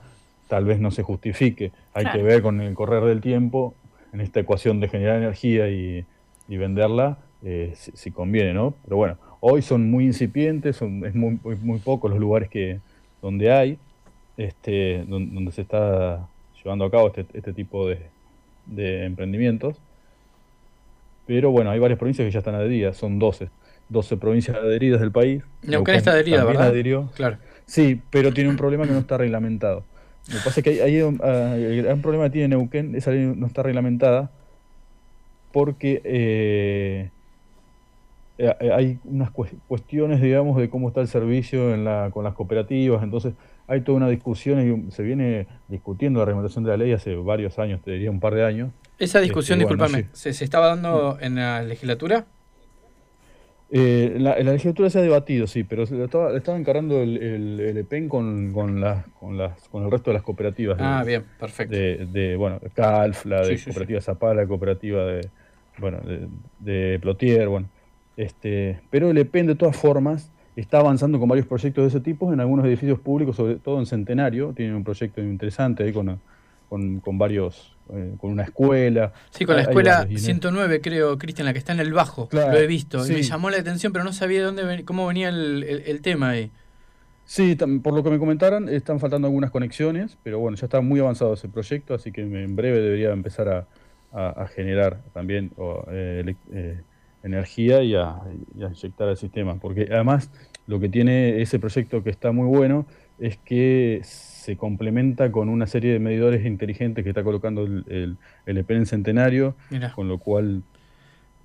tal 0.50 0.66
vez 0.66 0.80
no 0.80 0.92
se 0.92 1.04
justifique. 1.04 1.72
Hay 1.94 2.06
que 2.08 2.22
ver 2.22 2.42
con 2.42 2.60
el 2.60 2.74
correr 2.74 3.04
del 3.04 3.22
tiempo, 3.22 3.74
en 4.12 4.20
esta 4.20 4.42
ecuación 4.42 4.82
de 4.82 4.90
generar 4.90 5.18
energía 5.18 5.70
y, 5.70 6.06
venderla, 6.50 7.20
eh, 7.44 7.74
si, 7.76 8.12
conviene, 8.12 8.54
¿no? 8.54 8.74
Pero 8.84 8.98
bueno, 8.98 9.18
hoy 9.40 9.62
son 9.62 9.90
muy 9.90 10.06
incipientes, 10.06 10.76
son, 10.76 11.06
es 11.06 11.16
muy, 11.16 11.40
muy, 11.44 11.78
pocos 11.78 12.10
los 12.10 12.20
lugares 12.20 12.50
que 12.50 12.80
donde 13.22 13.52
hay, 13.52 13.78
este, 14.36 15.06
donde, 15.08 15.52
se 15.52 15.62
está 15.62 16.28
llevando 16.62 16.86
a 16.86 16.92
cabo 16.92 17.08
este, 17.08 17.26
este 17.34 17.54
tipo 17.54 17.88
de, 17.88 18.00
de 18.66 19.06
emprendimientos. 19.06 19.78
Pero 21.28 21.52
bueno, 21.52 21.70
hay 21.70 21.78
varias 21.78 22.00
provincias 22.00 22.26
que 22.26 22.32
ya 22.32 22.40
están 22.40 22.56
adheridas, 22.56 22.98
son 22.98 23.20
12. 23.20 23.50
12 23.90 24.18
provincias 24.18 24.58
adheridas 24.58 25.00
del 25.00 25.12
país. 25.12 25.44
Neuquén 25.62 25.96
está 25.96 26.12
adherida, 26.12 26.44
¿verdad? 26.44 26.74
Claro. 27.16 27.38
Sí, 27.66 28.02
pero 28.10 28.34
tiene 28.34 28.50
un 28.50 28.58
problema 28.58 28.86
que 28.86 28.94
no 28.94 29.00
está 29.00 29.18
reglamentado. 29.18 29.84
Lo 30.28 30.38
que 30.38 30.44
pasa 30.44 30.60
es 30.60 30.64
que 30.64 30.84
hay, 30.84 31.02
un, 31.02 31.20
ah, 31.24 31.56
el 31.56 31.84
gran 31.84 32.02
problema 32.02 32.26
que 32.26 32.32
tiene 32.32 32.50
Neuquén, 32.50 32.96
esa 32.96 33.12
ley 33.12 33.34
no 33.36 33.48
está 33.48 33.64
reglamentada 33.64 34.30
porque 35.52 36.02
eh, 36.04 37.10
eh, 38.38 38.72
hay 38.72 39.00
unas 39.04 39.32
cuestiones, 39.32 40.22
digamos, 40.22 40.58
de 40.58 40.70
cómo 40.70 40.90
está 40.90 41.02
el 41.02 41.08
servicio 41.08 41.74
en 41.74 41.84
la, 41.84 42.10
con 42.14 42.24
las 42.24 42.34
cooperativas, 42.34 43.04
entonces 43.04 43.34
hay 43.68 43.82
toda 43.82 43.98
una 43.98 44.10
discusión 44.10 44.88
y 44.88 44.92
se 44.92 45.04
viene 45.04 45.48
discutiendo 45.68 46.20
la 46.20 46.26
reglamentación 46.26 46.64
de 46.64 46.72
la 46.72 46.78
ley 46.78 46.92
hace 46.94 47.16
varios 47.16 47.60
años, 47.60 47.82
te 47.84 47.92
diría 47.92 48.12
un 48.12 48.20
par 48.20 48.36
de 48.36 48.46
años. 48.46 48.72
Esa 48.98 49.20
discusión, 49.20 49.60
este, 49.60 49.74
discúlpame, 49.74 50.08
¿se, 50.14 50.30
estaba 50.30 50.68
dando 50.68 51.18
en 51.22 51.36
la 51.36 51.64
legislatura? 51.64 52.26
Eh, 53.72 54.16
la, 54.18 54.32
la 54.40 54.52
legislatura 54.54 54.90
se 54.90 54.98
ha 54.98 55.02
debatido, 55.04 55.46
sí, 55.46 55.64
pero 55.64 55.86
se 55.86 56.04
estaba, 56.04 56.36
estaba 56.36 56.58
encarando 56.58 57.02
el, 57.02 57.18
el, 57.18 57.78
EPEN 57.78 58.10
con, 58.10 58.52
con, 58.52 58.82
con, 59.20 59.38
las, 59.38 59.68
con 59.70 59.84
el 59.84 59.92
resto 59.92 60.10
de 60.10 60.16
las 60.16 60.24
cooperativas. 60.24 60.78
Ah, 60.82 61.04
bien, 61.06 61.24
perfecto. 61.40 61.76
De, 61.76 62.36
bueno, 62.36 62.60
CALF, 62.74 63.26
la 63.26 63.42
de 63.42 63.62
cooperativa 63.64 64.02
Zapala, 64.02 64.42
la 64.42 64.48
cooperativa 64.48 65.06
de, 65.06 65.30
bueno, 65.78 66.00
de, 66.00 66.28
de 66.60 67.00
Plotier, 67.00 67.48
bueno. 67.48 67.70
Este, 68.18 68.80
pero 68.90 69.12
el 69.12 69.18
EPEN, 69.18 69.48
de 69.48 69.56
todas 69.56 69.78
formas, 69.78 70.32
está 70.56 70.80
avanzando 70.80 71.20
con 71.20 71.30
varios 71.30 71.48
proyectos 71.48 71.84
de 71.84 71.88
ese 71.90 72.00
tipo 72.00 72.34
en 72.34 72.40
algunos 72.40 72.66
edificios 72.66 73.00
públicos, 73.00 73.36
sobre 73.36 73.56
todo 73.56 73.80
en 73.80 73.86
Centenario. 73.86 74.52
Tiene 74.54 74.76
un 74.76 74.84
proyecto 74.84 75.22
interesante 75.22 75.84
ahí 75.84 75.94
con, 75.94 76.20
con, 76.70 77.18
varios, 77.18 77.76
eh, 77.92 78.14
con 78.20 78.32
una 78.32 78.44
escuela. 78.44 79.12
Sí, 79.32 79.46
con 79.46 79.56
la 79.56 79.64
escuela 79.64 80.08
109, 80.08 80.82
creo, 80.82 81.18
Cristian, 81.18 81.46
la 81.46 81.54
que 81.54 81.60
está 81.60 81.74
en 81.74 81.80
el 81.80 81.92
Bajo. 81.92 82.30
lo 82.32 82.54
he 82.54 82.68
visto. 82.68 83.06
Y 83.06 83.12
me 83.12 83.24
llamó 83.24 83.50
la 83.50 83.58
atención, 83.58 83.92
pero 83.92 84.06
no 84.06 84.14
sabía 84.14 84.44
dónde 84.44 84.86
cómo 84.86 85.08
venía 85.08 85.30
el, 85.30 86.00
tema 86.02 86.30
ahí. 86.30 86.52
Sí, 87.26 87.56
por 87.84 87.94
lo 87.94 88.04
que 88.04 88.10
me 88.10 88.20
comentaron, 88.20 88.70
están 88.70 89.00
faltando 89.00 89.28
algunas 89.28 89.52
conexiones, 89.52 90.18
pero 90.24 90.40
bueno, 90.40 90.58
ya 90.58 90.66
está 90.66 90.82
muy 90.82 91.00
avanzado 91.00 91.34
ese 91.34 91.48
proyecto, 91.48 91.94
así 91.94 92.12
que 92.12 92.22
en 92.22 92.56
breve 92.56 92.80
debería 92.80 93.12
empezar 93.12 93.50
a, 93.50 94.48
generar 94.56 95.02
también 95.14 95.52
eh, 95.92 96.34
eh, 96.52 96.82
energía 97.22 97.84
y 97.84 97.96
a, 97.96 98.20
inyectar 98.56 99.10
al 99.10 99.18
sistema. 99.18 99.60
Porque 99.60 99.88
además 99.92 100.32
lo 100.66 100.80
que 100.80 100.90
tiene 100.90 101.42
ese 101.42 101.60
proyecto 101.60 102.04
que 102.04 102.10
está 102.10 102.32
muy 102.32 102.48
bueno 102.48 102.88
es 103.20 103.38
que 103.38 104.02
se 104.40 104.56
complementa 104.56 105.32
con 105.32 105.50
una 105.50 105.68
serie 105.68 105.92
de 105.92 106.00
medidores 106.00 106.46
inteligentes 106.46 107.04
que 107.04 107.10
está 107.10 107.24
colocando 107.24 107.64
el, 107.64 108.18
el, 108.46 108.58
EPN 108.58 108.86
Centenario, 108.86 109.56
con 109.96 110.08
lo 110.08 110.18
cual 110.18 110.64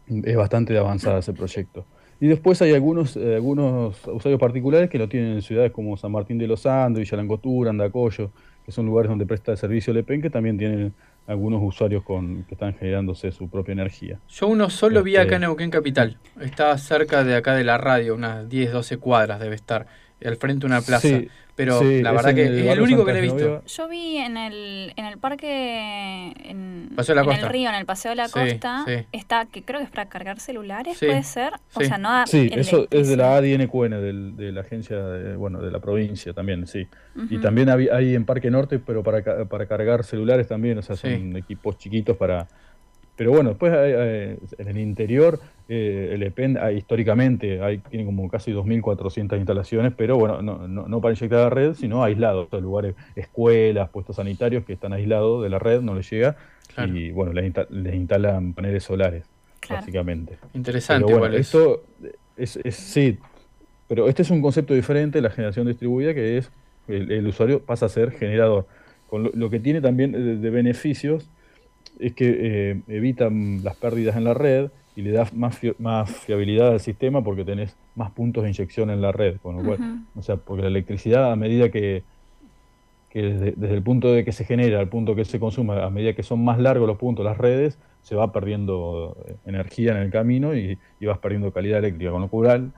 es 0.07 0.37
bastante 0.37 0.77
avanzado 0.79 1.19
ese 1.19 1.33
proyecto. 1.33 1.85
Y 2.21 2.29
después 2.29 2.63
hay 2.63 2.73
algunos, 2.73 3.17
eh, 3.17 3.35
algunos 3.35 4.07
usuarios 4.07 4.41
particulares 4.41 4.89
que 4.89 4.99
lo 4.99 5.09
tienen 5.09 5.33
en 5.33 5.43
ciudades 5.43 5.73
como 5.73 5.97
San 5.97 6.13
Martín 6.13 6.39
de 6.39 6.47
los 6.47 6.65
Andes, 6.67 7.01
Villa 7.01 7.17
Langostura, 7.17 7.71
Andacoyo, 7.71 8.31
que 8.65 8.73
son 8.73 8.87
lugares 8.87 9.11
donde 9.11 9.27
presta 9.27 9.53
el 9.53 9.59
servicio 9.59 9.91
el 9.91 9.99
EPEN, 9.99 10.23
que 10.23 10.31
también 10.31 10.57
tienen 10.57 10.95
algunos 11.27 11.61
usuarios 11.63 12.03
con, 12.03 12.45
que 12.45 12.55
están 12.55 12.75
generándose 12.75 13.33
su 13.33 13.49
propia 13.49 13.73
energía. 13.73 14.21
Yo 14.29 14.47
uno 14.47 14.71
solo 14.71 15.03
vi 15.03 15.17
acá 15.17 15.23
en 15.23 15.29
este, 15.35 15.39
Neuquén 15.41 15.71
Capital. 15.71 16.19
Está 16.41 16.77
cerca 16.79 17.25
de 17.25 17.35
acá 17.35 17.55
de 17.55 17.65
la 17.65 17.79
radio, 17.79 18.15
unas 18.15 18.49
10, 18.49 18.73
12 18.73 18.99
cuadras 18.99 19.41
debe 19.41 19.55
estar, 19.55 19.87
al 20.23 20.37
frente 20.37 20.61
de 20.61 20.67
una 20.67 20.81
plaza. 20.81 21.09
Pero 21.57 21.81
la 21.85 22.11
verdad 22.11 22.35
que 22.35 22.45
es 22.45 22.67
el 22.67 22.81
único 22.81 23.05
que 23.05 23.13
le 23.13 23.19
he 23.21 23.23
visto. 23.23 23.63
Yo 23.65 23.89
vi 23.89 24.17
en 24.17 24.37
el, 24.37 24.93
en 24.97 25.05
el 25.05 25.19
parque, 25.19 26.33
en, 26.45 26.91
el 26.97 27.49
río, 27.49 27.69
en 27.69 27.75
el 27.77 27.87
Paseo 27.87 28.11
de 28.11 28.17
la 28.17 28.29
Costa, 28.29 28.85
está, 29.13 29.47
que 29.47 29.63
creo 29.63 29.79
que 29.79 29.85
es 29.85 29.91
para 29.91 30.09
cargar 30.09 30.41
celulares, 30.41 30.99
puede 30.99 31.23
ser. 31.23 31.53
O 31.75 31.81
sea, 31.81 31.99
no 31.99 32.27
Sí, 32.27 32.51
eso 32.53 32.89
es 32.91 33.09
de 33.09 33.17
la 33.17 33.37
ADNQN, 33.37 33.91
del, 33.91 34.37
de 34.37 34.53
la 34.53 34.63
agencia, 34.63 34.97
de, 34.97 35.37
bueno, 35.37 35.61
de 35.61 35.71
la 35.71 35.79
provincia 35.79 36.33
también, 36.33 36.67
sí. 36.67 36.89
Y 37.31 37.39
también 37.39 37.69
hay, 37.71 38.15
en 38.15 38.25
Parque 38.25 38.51
Norte, 38.51 38.81
pero 38.81 39.03
para, 39.03 39.45
para 39.45 39.67
cargar 39.67 40.05
celulares 40.05 40.49
también, 40.49 40.79
o 40.79 40.83
sea, 40.83 40.97
son 40.97 41.37
equipos 41.37 41.79
chiquitos 41.79 42.17
para 42.17 42.49
pero 43.17 43.31
bueno, 43.31 43.51
después 43.51 43.73
en 43.73 44.69
el 44.69 44.79
interior, 44.79 45.39
eh, 45.69 46.11
el 46.13 46.23
EPEN 46.23 46.59
ah, 46.59 46.73
históricamente 46.73 47.63
hay, 47.63 47.79
tiene 47.79 48.05
como 48.05 48.29
casi 48.29 48.53
2.400 48.53 49.37
instalaciones, 49.37 49.93
pero 49.97 50.19
bueno, 50.19 50.43
no, 50.43 50.67
no, 50.67 51.01
para 51.01 51.15
inyectar 51.15 51.41
la 51.41 51.51
red, 51.51 51.75
sino 51.75 52.03
aislados, 52.03 52.49
o 52.51 52.61
lugares, 52.61 52.95
escuelas, 53.15 53.89
puestos 53.89 54.17
sanitarios 54.17 54.65
que 54.65 54.75
están 54.75 54.93
aislados 54.93 55.43
de 55.43 55.49
la 55.49 55.59
red, 55.59 55.81
no 55.81 55.95
les 55.95 56.11
llega, 56.11 56.37
y 56.93 57.13
bueno, 57.13 57.33
les, 57.33 57.55
instalan 57.95 58.53
paneles 58.53 58.83
solares, 58.83 59.25
básicamente. 59.69 60.37
Interesante, 60.53 61.07
pero 61.07 61.21
bueno, 61.21 61.37
esto 61.37 61.85
es, 62.37 62.59
sí, 62.71 63.19
pero 63.89 64.09
este 64.09 64.23
es 64.23 64.31
un 64.31 64.43
concepto 64.43 64.75
diferente 64.75 65.19
de 65.19 65.23
la 65.23 65.31
generación 65.31 65.69
distribuida, 65.69 66.15
que 66.15 66.39
es 66.39 66.51
el, 66.89 67.13
el 67.13 67.27
usuario 67.27 67.61
pasa 67.61 67.87
a 67.87 67.89
ser 67.89 68.11
generador. 68.11 68.67
Con 69.09 69.31
lo, 69.33 69.51
que 69.51 69.61
tiene 69.61 69.81
también 69.81 70.43
de 70.43 70.51
beneficios 70.51 71.29
es 71.99 72.15
que 72.15 72.71
eh, 72.71 72.81
evitan 72.89 73.63
las 73.63 73.77
pérdidas 73.77 74.17
en 74.17 74.25
la 74.25 74.35
red 74.35 74.71
y 74.97 75.03
le 75.03 75.13
da 75.13 75.29
más, 75.35 75.59
más 75.79 76.11
fiabilidad 76.11 76.69
al 76.73 76.81
sistema 76.81 77.23
porque 77.23 77.45
tenés 77.45 77.77
más 77.95 78.11
puntos 78.13 78.45
de 78.45 78.51
inyección 78.51 78.91
en 78.91 79.01
la 79.01 79.13
red. 79.13 79.37
Con 79.43 79.63
lo 79.63 79.77
o 80.17 80.23
sea, 80.23 80.37
porque 80.37 80.63
la 80.63 80.69
electricidad 80.69 81.33
a 81.33 81.37
medida 81.37 81.69
que, 81.71 82.03
desde, 83.13 83.55
el 83.75 83.83
punto 83.83 84.13
de 84.13 84.25
que 84.25 84.33
se 84.33 84.45
genera 84.45 84.81
al 84.81 84.89
punto 84.89 85.15
que 85.15 85.25
se 85.25 85.39
consuma, 85.41 85.85
a 85.85 85.91
medida 85.91 86.15
que 86.15 86.23
son 86.23 86.45
más 86.45 86.59
largos 86.59 86.87
los 86.87 86.99
puntos, 86.99 87.25
las 87.25 87.39
redes, 87.39 87.79
se 88.03 88.15
va 88.15 88.33
perdiendo 88.33 89.17
eh, 89.27 89.37
energía 89.47 89.93
en 89.93 89.99
el 89.99 90.11
camino 90.11 90.55
y, 90.55 90.79
vas 91.01 91.19
perdiendo 91.19 91.53
calidad 91.53 91.79
eléctrica. 91.79 92.11
Con 92.11 92.23
lo 92.23 92.29
cual, 92.29 92.73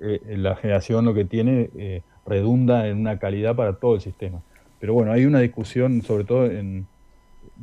eh, 0.00 0.20
la 0.36 0.56
generación 0.56 1.04
lo 1.04 1.14
que 1.14 1.24
tiene 1.24 2.02
redunda 2.24 2.86
en 2.88 2.98
una 2.98 3.18
calidad 3.18 3.56
para 3.56 3.74
todo 3.74 3.96
el 3.96 4.00
sistema. 4.00 4.40
Pero 4.78 4.94
bueno, 4.94 5.12
hay 5.12 5.26
una 5.26 5.40
discusión, 5.40 6.02
sobre 6.02 6.24
todo 6.24 6.46
en, 6.46 6.86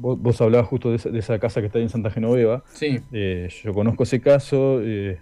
Vos, 0.01 0.39
hablabas 0.39 0.67
justo 0.67 0.91
de 0.91 1.19
esa, 1.19 1.39
casa 1.39 1.59
que 1.59 1.67
está 1.67 1.77
ahí 1.77 1.83
en 1.83 1.89
Santa 1.89 2.09
Genoveva. 2.09 2.63
Sí. 2.71 3.01
Eh, 3.11 3.49
yo 3.63 3.73
conozco 3.73 4.03
ese 4.03 4.21
caso 4.21 4.79
eh, 4.81 5.19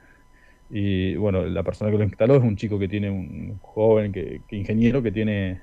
y 0.70 1.16
bueno, 1.16 1.44
la 1.48 1.64
persona 1.64 1.90
que 1.90 1.98
lo 1.98 2.04
instaló 2.04 2.36
es 2.36 2.44
un 2.44 2.56
chico 2.58 2.78
que 2.78 2.88
tiene 2.88 3.10
un 3.10 3.58
joven, 3.62 4.12
que, 4.12 4.42
ingeniero, 4.52 5.02
que 5.02 5.12
tiene, 5.12 5.62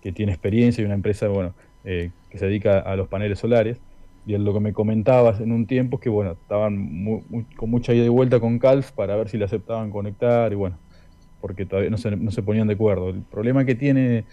que 0.00 0.12
tiene 0.12 0.30
experiencia 0.30 0.80
y 0.80 0.84
una 0.84 0.94
empresa 0.94 1.26
bueno, 1.26 1.54
eh, 1.84 2.10
que 2.30 2.38
se 2.38 2.46
dedica 2.46 2.78
a 2.78 2.94
los 2.94 3.08
paneles 3.08 3.40
solares. 3.40 3.78
Y 4.26 4.34
él 4.34 4.44
lo 4.44 4.54
que 4.54 4.60
me 4.60 4.72
comentabas 4.72 5.40
en 5.40 5.50
un 5.50 5.66
tiempo 5.66 5.96
es 5.96 6.02
que 6.02 6.08
bueno, 6.08 6.32
estaban 6.32 7.24
con 7.56 7.70
mucha 7.70 7.94
ida 7.94 8.04
y 8.04 8.08
vuelta 8.08 8.38
con 8.38 8.60
Calf 8.60 8.92
para 8.92 9.16
ver 9.16 9.28
si 9.28 9.38
le 9.38 9.44
aceptaban 9.44 9.90
conectar 9.90 10.52
y 10.52 10.54
bueno, 10.54 10.78
porque 11.40 11.66
todavía 11.66 11.90
no 11.90 11.98
se, 11.98 12.14
no 12.14 12.30
se 12.30 12.42
ponían 12.42 12.68
de 12.68 12.74
acuerdo. 12.74 13.10
El 13.10 13.22
problema 13.22 13.64
que 13.64 13.74
tiene 13.74 14.24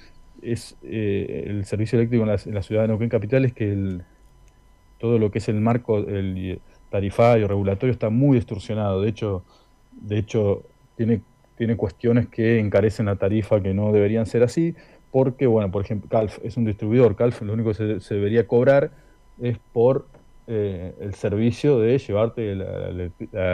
es 0.43 0.77
eh, 0.83 1.45
el 1.47 1.65
servicio 1.65 1.97
eléctrico 1.97 2.23
en 2.23 2.53
la, 2.53 2.61
ciudad 2.61 2.83
de 2.83 2.87
Neuquén 2.89 3.09
Capital 3.09 3.45
es 3.45 3.53
que 3.53 3.71
el, 3.71 4.03
todo 4.99 5.17
lo 5.19 5.31
que 5.31 5.39
es 5.39 5.49
el 5.49 5.61
marco 5.61 5.99
el 5.99 6.59
tarifario, 6.89 7.47
regulatorio, 7.47 7.91
está 7.91 8.09
muy 8.09 8.37
distorsionado. 8.37 9.01
De 9.01 9.09
hecho, 9.09 9.43
de 9.91 10.17
hecho, 10.17 10.63
tiene, 10.95 11.21
tiene 11.57 11.75
cuestiones 11.75 12.27
que 12.27 12.59
encarecen 12.59 13.07
la 13.07 13.15
tarifa 13.15 13.61
que 13.61 13.73
no 13.73 13.91
deberían 13.91 14.25
ser 14.25 14.43
así, 14.43 14.75
porque, 15.11 15.47
bueno, 15.47 15.71
por 15.71 15.83
ejemplo, 15.83 16.09
Calf 16.09 16.39
es 16.43 16.57
un 16.57 16.65
distribuidor, 16.65 17.15
Calf 17.15 17.41
lo 17.41 17.53
único 17.53 17.73
que 17.73 17.99
se, 17.99 18.13
debería 18.15 18.47
cobrar 18.47 18.91
es 19.41 19.57
por 19.71 20.07
eh, 20.47 20.93
el 20.99 21.13
servicio 21.13 21.79
de 21.79 21.97
llevarte 21.97 22.55
la, 22.55 22.89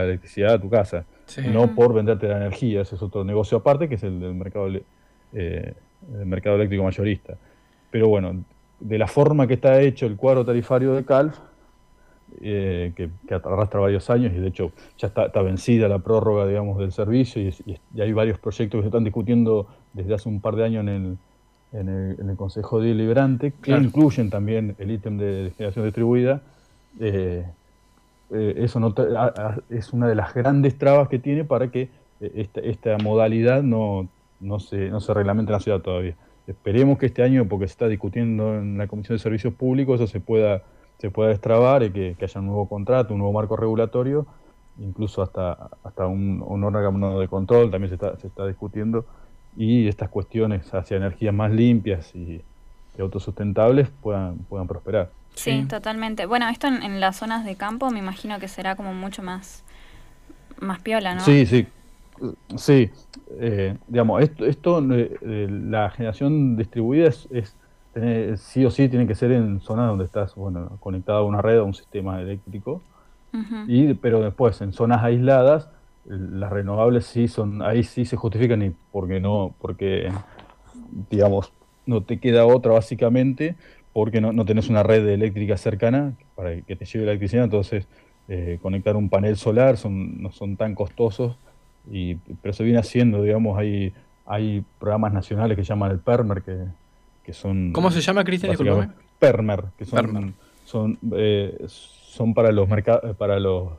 electricidad 0.04 0.56
a 0.56 0.62
tu 0.62 0.70
casa, 0.70 1.06
no 1.52 1.76
por 1.76 1.94
venderte 1.94 2.28
la 2.28 2.38
energía, 2.38 2.82
ese 2.82 2.96
es 2.96 3.02
otro 3.02 3.24
negocio 3.24 3.60
aparte 3.60 3.88
que 3.88 3.96
es 3.96 4.04
el 4.04 4.20
del 4.20 4.34
mercado, 4.34 4.70
eh, 5.34 5.74
el 6.14 6.26
mercado 6.26 6.56
eléctrico 6.56 6.84
mayorista. 6.84 7.36
Pero 7.92 8.08
bueno, 8.08 8.44
de 8.80 8.98
la 8.98 9.08
forma 9.08 9.48
que 9.48 9.56
está 9.56 9.82
hecho 9.82 10.06
el 10.06 10.16
cuadro 10.16 10.46
tarifario 10.46 10.94
de 10.94 11.06
Calf, 11.06 11.38
eh, 12.42 12.94
que, 12.96 13.10
arrastra 13.34 13.80
varios 13.80 14.10
años 14.10 14.32
y 14.36 14.40
de 14.40 14.48
hecho 14.48 14.72
ya 14.98 15.08
está, 15.08 15.42
vencida 15.42 15.88
la 15.88 15.98
prórroga 15.98 16.46
digamos 16.46 16.78
del 16.78 16.92
servicio 16.92 17.42
y, 17.42 17.80
hay 18.00 18.14
varios 18.14 18.38
proyectos 18.38 18.78
que 18.78 18.84
se 18.84 18.88
están 18.88 19.04
discutiendo 19.04 19.68
desde 19.94 20.14
hace 20.14 20.30
un 20.30 20.40
par 20.40 20.56
de 20.56 20.64
años 20.64 20.82
en 20.84 20.90
el, 20.90 21.18
en 22.20 22.30
el, 22.30 22.38
Consejo 22.38 22.80
Deliberante 22.80 23.52
que 23.62 23.72
incluyen 23.72 24.30
también 24.30 24.76
el 24.78 24.92
ítem 24.92 25.18
de, 25.18 25.52
generación 25.58 25.86
distribuida. 25.86 26.42
Eh, 27.00 27.46
eh, 28.32 28.54
eso 28.58 28.80
no 28.80 28.94
es 29.70 29.92
una 29.92 30.08
de 30.08 30.16
las 30.16 30.34
grandes 30.34 30.78
trabas 30.78 31.10
que 31.10 31.18
tiene 31.18 31.44
para 31.44 31.72
que 31.72 31.90
esta, 32.22 32.62
esta 32.62 32.98
modalidad 33.00 33.64
no, 33.64 34.08
no, 34.40 34.60
se, 34.60 34.90
no 34.90 35.00
se 35.02 35.14
reglamente 35.14 35.52
en 35.52 35.54
la 35.54 35.60
ciudad 35.60 35.82
todavía. 35.82 36.16
Esperemos 36.48 36.98
que 36.98 37.06
este 37.06 37.22
año, 37.22 37.48
porque 37.48 37.68
se 37.68 37.74
está 37.74 37.88
discutiendo 37.88 38.56
en 38.56 38.78
la 38.78 38.88
Comisión 38.88 39.18
de 39.18 39.22
Servicios 39.22 39.54
Públicos, 39.54 40.02
eso 40.02 40.12
se 40.12 40.20
pueda, 40.20 40.64
se 40.98 41.12
pueda 41.12 41.30
destrabar 41.30 41.84
y 41.84 41.92
que, 41.92 42.16
haya 42.20 42.40
un 42.40 42.48
nuevo 42.48 42.68
contrato, 42.68 43.14
un 43.14 43.20
nuevo 43.20 43.34
marco 43.34 43.56
regulatorio, 43.56 44.26
incluso 44.80 45.22
hasta, 45.22 45.70
hasta 45.84 46.08
un, 46.08 46.42
órgano 46.64 47.20
de 47.20 47.28
control 47.28 47.70
también 47.70 47.90
se 47.90 47.96
está, 47.96 48.18
se 48.18 48.28
está 48.28 48.48
discutiendo, 48.48 49.06
y 49.56 49.88
estas 49.88 50.10
cuestiones 50.10 50.74
hacia 50.74 50.98
energías 50.98 51.34
más 51.34 51.52
limpias 51.52 52.16
y, 52.16 52.42
autosustentables 53.00 53.88
puedan, 54.02 54.40
puedan 54.40 54.68
prosperar. 54.68 55.10
Sí, 55.34 55.64
totalmente. 55.70 56.26
Bueno, 56.26 56.50
esto 56.50 56.68
en, 56.68 56.84
en, 56.84 57.00
las 57.00 57.16
zonas 57.16 57.46
de 57.46 57.56
campo 57.56 57.90
me 57.92 58.00
imagino 58.00 58.40
que 58.40 58.50
será 58.50 58.76
como 58.76 58.94
mucho 58.94 59.24
más, 59.24 59.64
más 60.60 60.82
piola, 60.82 61.16
¿no? 61.16 61.22
Sí, 61.22 61.46
sí, 61.46 61.66
Sí, 62.58 62.90
eh, 63.40 63.78
digamos, 63.88 64.22
esto, 64.22 64.46
esto 64.46 64.94
eh, 64.94 65.18
eh, 65.22 65.48
la 65.50 65.90
generación 65.92 66.58
distribuida 66.58 67.08
es, 67.08 67.56
sí 68.38 68.66
o 68.66 68.72
sí 68.72 68.88
tiene 68.88 69.08
que 69.08 69.16
ser 69.16 69.32
en 69.32 69.60
zonas 69.60 69.88
donde 69.88 70.06
estás 70.06 70.36
bueno, 70.36 70.78
conectado 70.80 71.20
a 71.20 71.24
una 71.24 71.42
red, 71.42 71.58
a 71.58 71.64
un 71.64 71.74
sistema 71.74 72.22
eléctrico, 72.22 72.82
y, 73.68 73.94
pero 73.96 74.22
después 74.22 74.60
en 74.62 74.74
zonas 74.74 75.04
aisladas, 75.04 75.70
las 76.06 76.52
renovables 76.52 77.06
sí 77.06 77.28
son, 77.28 77.62
ahí 77.62 77.84
sí 77.84 78.06
se 78.06 78.16
justifican 78.16 78.62
y 78.64 78.72
porque 78.92 79.20
no, 79.20 79.54
porque 79.60 80.12
digamos, 81.12 81.52
no 81.86 82.02
te 82.02 82.20
queda 82.20 82.46
otra 82.46 82.72
básicamente, 82.72 83.56
porque 83.94 84.22
no, 84.22 84.34
no 84.34 84.46
tenés 84.46 84.70
una 84.70 84.82
red 84.82 85.08
eléctrica 85.08 85.58
cercana 85.58 86.14
para 86.36 86.62
que 86.62 86.76
te 86.76 86.86
lleve 86.86 87.06
la 87.06 87.12
electricidad, 87.12 87.44
entonces 87.44 87.88
conectar 88.62 88.96
un 88.96 89.10
panel 89.10 89.36
solar 89.36 89.76
son, 89.78 90.22
no 90.22 90.32
son 90.32 90.56
tan 90.56 90.76
costosos 90.76 91.38
y, 91.92 92.16
pero 92.16 92.54
se 92.54 92.64
viene 92.64 92.80
haciendo, 92.80 93.24
digamos, 93.24 93.58
hay, 93.58 93.94
hay 94.26 94.64
programas 94.80 95.14
nacionales 95.14 95.58
que 95.58 95.64
llaman 95.64 95.92
el 95.92 96.00
PERMER, 96.00 96.42
que, 96.42 96.58
que 97.24 97.34
son... 97.34 97.72
¿Cómo 97.74 97.92
se 97.92 98.02
llama, 98.02 98.24
Cristian? 98.24 98.56
PERMER, 99.20 99.66
que 99.78 99.86
son, 99.86 100.34
son, 100.66 100.98
eh, 101.14 101.66
son 101.68 102.34
para 102.34 102.52
los 102.52 102.70
mercados, 102.70 103.16
para 103.18 103.40
los, 103.40 103.70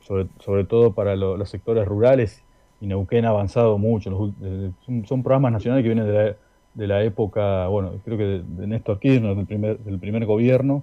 sobre, 0.00 0.26
sobre 0.40 0.64
todo 0.64 0.92
para 0.92 1.16
los 1.16 1.48
sectores 1.48 1.86
rurales, 1.86 2.42
y 2.80 2.86
Neuquén 2.86 3.24
ha 3.24 3.30
avanzado 3.30 3.76
mucho. 3.78 4.32
Eh, 4.42 4.70
son, 5.06 5.22
programas 5.22 5.52
nacionales 5.52 5.82
que 5.82 5.88
vienen 5.88 6.06
de 6.06 6.12
la, 6.12 6.36
de 6.74 6.86
la 6.86 7.02
época, 7.02 7.66
bueno, 7.66 7.92
creo 8.04 8.16
que 8.16 8.42
de, 8.46 8.66
Néstor 8.66 9.00
Kirchner, 9.00 9.34
del 9.34 9.46
primer, 9.46 9.78
del 9.78 9.98
primer 9.98 10.24
gobierno. 10.26 10.82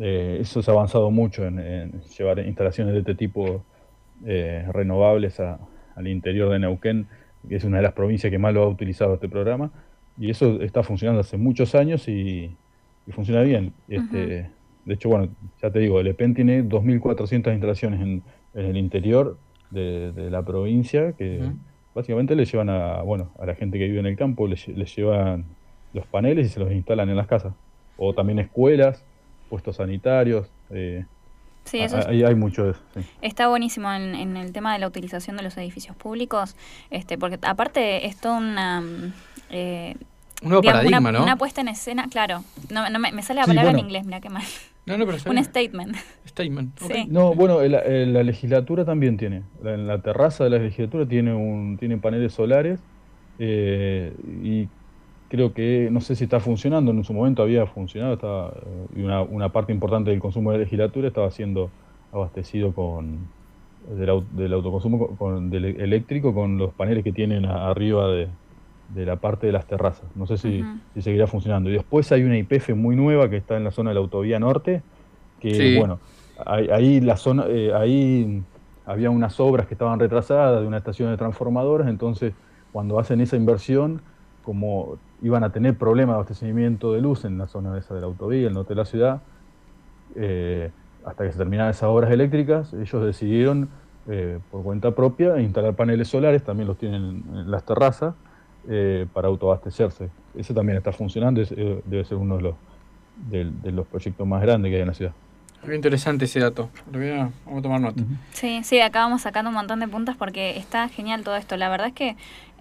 Eh, 0.00 0.38
eso 0.40 0.62
se 0.62 0.70
ha 0.70 0.74
avanzado 0.74 1.10
mucho 1.10 1.44
en, 1.44 1.58
en, 1.58 2.02
llevar 2.16 2.38
instalaciones 2.40 2.94
de 2.94 3.00
este 3.00 3.14
tipo 3.14 3.62
eh, 4.24 4.64
renovables 4.72 5.40
al 5.40 6.06
interior 6.06 6.50
de 6.50 6.58
Neuquén, 6.58 7.06
que 7.48 7.56
es 7.56 7.64
una 7.64 7.78
de 7.78 7.82
las 7.82 7.92
provincias 7.92 8.30
que 8.30 8.38
más 8.38 8.54
lo 8.54 8.62
ha 8.62 8.68
utilizado 8.68 9.14
este 9.14 9.28
programa. 9.28 9.70
Y 10.18 10.30
eso 10.30 10.60
está 10.60 10.82
funcionando 10.82 11.20
hace 11.20 11.36
muchos 11.36 11.74
años 11.74 12.08
y, 12.08 12.54
funciona 13.10 13.42
bien. 13.42 13.72
Este, 13.88 14.50
De 14.84 14.94
hecho, 14.94 15.08
bueno, 15.08 15.28
ya 15.60 15.70
te 15.70 15.80
digo, 15.80 16.00
el 16.00 16.06
EPEN 16.06 16.34
tiene 16.34 16.64
2.400 16.64 17.52
instalaciones 17.52 18.00
en, 18.00 18.22
el 18.54 18.76
interior 18.76 19.38
de, 19.70 20.12
la 20.30 20.42
provincia 20.42 21.12
que 21.12 21.40
básicamente 21.94 22.36
le 22.36 22.44
llevan 22.44 22.68
a, 22.68 23.02
bueno, 23.02 23.30
a 23.38 23.46
la 23.46 23.54
gente 23.54 23.78
que 23.78 23.86
vive 23.86 24.00
en 24.00 24.06
el 24.06 24.16
campo, 24.16 24.46
les, 24.46 24.66
llevan 24.66 25.46
los 25.92 26.06
paneles 26.06 26.46
y 26.46 26.50
se 26.50 26.60
los 26.60 26.70
instalan 26.72 27.08
en 27.08 27.16
las 27.16 27.26
casas. 27.26 27.54
O 27.96 28.14
también 28.14 28.38
escuelas, 28.38 29.04
puestos 29.48 29.76
sanitarios. 29.76 30.50
Eh, 30.70 31.04
Sí, 31.64 31.78
eso 31.78 31.98
hay, 32.06 32.34
mucho 32.34 32.64
de 32.64 32.70
eso. 32.72 32.80
Está 33.20 33.48
buenísimo 33.48 33.92
en, 33.92 34.36
el 34.36 34.52
tema 34.52 34.72
de 34.72 34.78
la 34.78 34.86
utilización 34.86 35.36
de 35.36 35.42
los 35.42 35.56
edificios 35.56 35.96
públicos, 35.96 36.56
este, 36.90 37.18
porque 37.18 37.38
aparte 37.42 38.06
es 38.06 38.16
toda 38.20 38.38
una... 38.38 38.82
Eh, 39.50 39.96
un 40.42 40.48
nuevo 40.48 40.62
paradigma, 40.62 40.98
una, 40.98 41.12
¿no? 41.12 41.22
Una 41.22 41.36
puesta 41.36 41.60
en 41.60 41.68
escena, 41.68 42.08
claro. 42.10 42.42
No, 42.68 42.90
no 42.90 42.98
me, 42.98 43.22
sale 43.22 43.40
la 43.40 43.46
palabra 43.46 43.70
en 43.70 43.78
inglés, 43.78 44.04
mira 44.04 44.20
qué 44.20 44.28
mal. 44.28 44.42
No, 44.86 44.98
no, 44.98 45.06
pero 45.06 45.18
un 45.30 45.44
statement. 45.44 45.96
Statement. 46.26 46.80
No, 47.08 47.34
bueno, 47.34 47.60
la 47.62 48.22
legislatura 48.22 48.84
también 48.84 49.16
tiene. 49.16 49.42
En 49.64 49.86
la 49.86 50.02
terraza 50.02 50.44
de 50.44 50.50
la 50.50 50.58
legislatura 50.58 51.06
tiene 51.06 51.32
un 51.32 51.76
tiene 51.78 51.96
paneles 51.98 52.32
solares 52.32 52.80
eh, 53.38 54.12
y 54.42 54.68
creo 55.32 55.54
que, 55.54 55.88
no 55.90 56.02
sé 56.02 56.14
si 56.14 56.24
está 56.24 56.40
funcionando, 56.40 56.90
en 56.90 57.02
su 57.04 57.14
momento 57.14 57.42
había 57.42 57.64
funcionado, 57.64 58.12
estaba, 58.12 58.48
eh, 58.50 58.86
y 58.96 59.02
una, 59.02 59.22
una 59.22 59.48
parte 59.48 59.72
importante 59.72 60.10
del 60.10 60.20
consumo 60.20 60.52
de 60.52 60.58
legislatura 60.58 61.08
estaba 61.08 61.30
siendo 61.30 61.70
abastecido 62.12 62.74
con 62.74 63.28
del, 63.88 64.52
autoconsumo 64.52 65.16
con, 65.16 65.48
del 65.48 65.64
eléctrico 65.80 66.34
con 66.34 66.58
los 66.58 66.74
paneles 66.74 67.02
que 67.02 67.12
tienen 67.12 67.46
arriba 67.46 68.08
de, 68.08 68.28
la 69.06 69.16
parte 69.16 69.46
de 69.46 69.54
las 69.54 69.66
terrazas. 69.66 70.04
No 70.14 70.26
sé 70.26 70.36
si, 70.36 70.62
seguirá 71.00 71.26
funcionando. 71.26 71.70
Y 71.70 71.72
después 71.72 72.12
hay 72.12 72.24
una 72.24 72.36
IPF 72.36 72.74
muy 72.74 72.94
nueva 72.94 73.30
que 73.30 73.38
está 73.38 73.56
en 73.56 73.64
la 73.64 73.70
zona 73.70 73.88
de 73.88 73.94
la 73.94 74.00
autovía 74.00 74.38
norte, 74.38 74.82
que 75.40 75.78
bueno, 75.78 75.98
ahí, 76.44 77.00
la 77.00 77.16
zona, 77.16 77.46
eh, 77.48 77.72
ahí 77.74 78.42
había 78.84 79.08
unas 79.08 79.40
obras 79.40 79.66
que 79.66 79.72
estaban 79.72 79.98
retrasadas 79.98 80.60
de 80.60 80.66
una 80.66 80.76
estación 80.76 81.10
de 81.10 81.16
transformadores, 81.16 81.88
entonces 81.88 82.34
cuando 82.70 82.98
hacen 82.98 83.22
esa 83.22 83.36
inversión, 83.36 84.02
como 84.44 84.98
iban 85.22 85.44
a 85.44 85.50
tener 85.50 85.74
problemas 85.76 86.14
de 86.14 86.16
abastecimiento 86.16 86.92
de 86.92 87.00
luz 87.00 87.24
en 87.24 87.38
la 87.38 87.46
zona 87.46 87.78
esa 87.78 87.94
de 87.94 88.00
la 88.00 88.06
autovía, 88.06 88.48
el 88.48 88.54
norte 88.54 88.74
de 88.74 88.76
la 88.76 88.84
ciudad, 88.84 89.22
eh, 90.16 90.70
hasta 91.04 91.24
que 91.24 91.32
se 91.32 91.38
terminaran 91.38 91.70
esas 91.70 91.84
obras 91.84 92.10
eléctricas, 92.10 92.72
ellos 92.74 93.04
decidieron 93.04 93.68
eh, 94.08 94.40
por 94.50 94.62
cuenta 94.62 94.90
propia 94.90 95.40
instalar 95.40 95.74
paneles 95.74 96.08
solares, 96.08 96.42
también 96.42 96.66
los 96.66 96.76
tienen 96.76 97.22
en 97.34 97.50
las 97.50 97.64
terrazas, 97.64 98.14
eh, 98.68 99.06
para 99.12 99.28
autoabastecerse. 99.28 100.08
Ese 100.36 100.54
también 100.54 100.78
está 100.78 100.92
funcionando, 100.92 101.40
debe 101.40 102.04
ser 102.04 102.16
uno 102.16 102.36
de 102.36 102.42
los, 102.42 102.54
de, 103.28 103.72
los 103.72 103.86
proyectos 103.86 104.26
más 104.26 104.42
grandes 104.42 104.70
que 104.70 104.76
hay 104.76 104.82
en 104.82 104.88
la 104.88 104.94
ciudad. 104.94 105.12
Muy 105.64 105.76
interesante 105.76 106.24
ese 106.24 106.40
dato. 106.40 106.70
vamos 106.86 107.32
a 107.58 107.62
tomar 107.62 107.80
nota. 107.80 108.02
Sí, 108.32 108.62
sí, 108.64 108.80
acá 108.80 109.00
vamos 109.00 109.22
sacando 109.22 109.50
un 109.50 109.54
montón 109.54 109.78
de 109.78 109.86
puntas 109.86 110.16
porque 110.16 110.56
está 110.56 110.88
genial 110.88 111.22
todo 111.22 111.36
esto. 111.36 111.56
La 111.56 111.68
verdad 111.68 111.88
es 111.88 111.92
que 111.92 112.16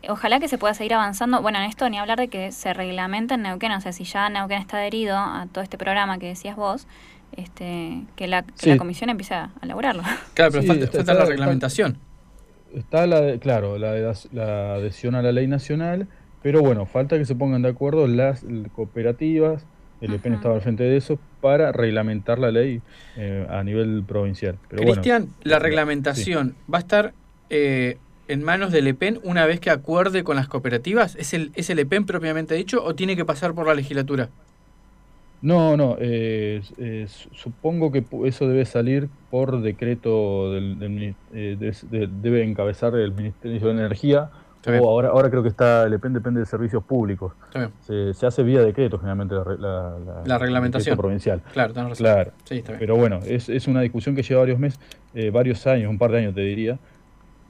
ojalá 0.09 0.39
que 0.39 0.47
se 0.47 0.57
pueda 0.57 0.73
seguir 0.73 0.93
avanzando. 0.93 1.41
Bueno, 1.41 1.59
en 1.59 1.65
esto 1.65 1.89
ni 1.89 1.97
hablar 1.97 2.17
de 2.17 2.27
que 2.27 2.51
se 2.51 2.73
reglamenta 2.73 3.35
en 3.35 3.43
Neuquén, 3.43 3.71
o 3.71 3.81
sea, 3.81 3.91
si 3.91 4.03
ya 4.03 4.29
Neuquén 4.29 4.59
está 4.59 4.77
adherido 4.77 5.17
a 5.17 5.47
todo 5.51 5.63
este 5.63 5.77
programa 5.77 6.17
que 6.17 6.27
decías 6.27 6.55
vos, 6.55 6.87
este, 7.35 8.03
que, 8.15 8.27
la, 8.27 8.45
la 8.63 8.77
comisión 8.77 9.09
empiece 9.09 9.33
a 9.33 9.51
elaborarlo. 9.61 10.03
Claro, 10.33 10.51
pero 10.51 10.63
falta, 10.63 11.13
la 11.13 11.25
reglamentación. 11.25 11.97
Está, 12.73 13.05
la, 13.05 13.37
claro, 13.37 13.77
la, 13.77 13.93
la 14.31 14.73
adhesión 14.75 15.15
a 15.15 15.21
la 15.21 15.31
ley 15.31 15.47
nacional, 15.47 16.07
pero 16.41 16.61
bueno, 16.61 16.85
falta 16.85 17.17
que 17.17 17.25
se 17.25 17.35
pongan 17.35 17.61
de 17.61 17.69
acuerdo 17.69 18.07
las 18.07 18.45
cooperativas, 18.73 19.65
el 20.01 20.13
EPEN 20.13 20.33
estaba 20.33 20.55
al 20.55 20.61
frente 20.61 20.83
de 20.83 20.97
eso, 20.97 21.19
para 21.41 21.71
reglamentar 21.71 22.39
la 22.39 22.51
ley 22.51 22.81
eh, 23.17 23.45
a 23.49 23.63
nivel 23.63 24.03
provincial. 24.07 24.57
Cristian, 24.69 25.29
la 25.43 25.59
reglamentación 25.59 26.55
va 26.71 26.79
a 26.79 26.81
estar 26.81 27.13
eh, 27.49 27.97
en 28.31 28.43
manos 28.43 28.71
del 28.71 28.87
EPEN 28.87 29.19
una 29.23 29.45
vez 29.45 29.59
que 29.59 29.69
acuerde 29.69 30.23
con 30.23 30.35
las 30.35 30.47
cooperativas? 30.47 31.15
¿Es 31.15 31.33
el, 31.33 31.51
¿Es 31.55 31.69
el 31.69 31.79
EPEN 31.79 32.05
propiamente 32.05 32.55
dicho 32.55 32.83
o 32.83 32.95
tiene 32.95 33.15
que 33.15 33.25
pasar 33.25 33.53
por 33.53 33.67
la 33.67 33.73
legislatura? 33.73 34.29
No, 35.41 35.75
no, 35.75 35.97
eh, 35.99 36.61
supongo 37.31 37.91
que 37.91 38.03
eso 38.25 38.47
debe 38.47 38.63
salir 38.65 39.09
por 39.31 39.61
decreto, 39.61 40.53
del, 40.53 41.15
eh, 41.33 41.57
debe 41.91 42.43
encabezar 42.43 42.95
el 42.95 43.11
Ministerio 43.11 43.59
de 43.59 43.71
Energía, 43.71 44.29
o 44.67 44.87
ahora, 44.87 45.09
ahora 45.09 45.29
creo 45.31 45.41
que 45.41 45.49
está, 45.49 45.85
el 45.85 45.93
EPEN 45.93 46.13
depende 46.13 46.39
de 46.39 46.45
servicios 46.45 46.83
públicos. 46.83 47.33
Se, 47.87 48.13
se, 48.13 48.27
hace 48.27 48.43
vía 48.43 48.61
decreto 48.61 48.99
generalmente 48.99 49.33
la, 49.57 49.97
la, 50.23 50.37
reglamentación 50.37 50.95
provincial. 50.95 51.41
Claro, 51.51 51.73
claro. 51.95 52.31
Pero 52.77 52.95
bueno, 52.95 53.21
es, 53.25 53.49
es, 53.49 53.67
una 53.67 53.81
discusión 53.81 54.15
que 54.15 54.21
lleva 54.21 54.41
varios 54.41 54.59
meses, 54.59 54.79
eh, 55.15 55.31
varios 55.31 55.65
años, 55.65 55.89
un 55.89 55.97
par 55.97 56.11
de 56.11 56.19
años 56.19 56.35
te 56.35 56.41
diría, 56.41 56.77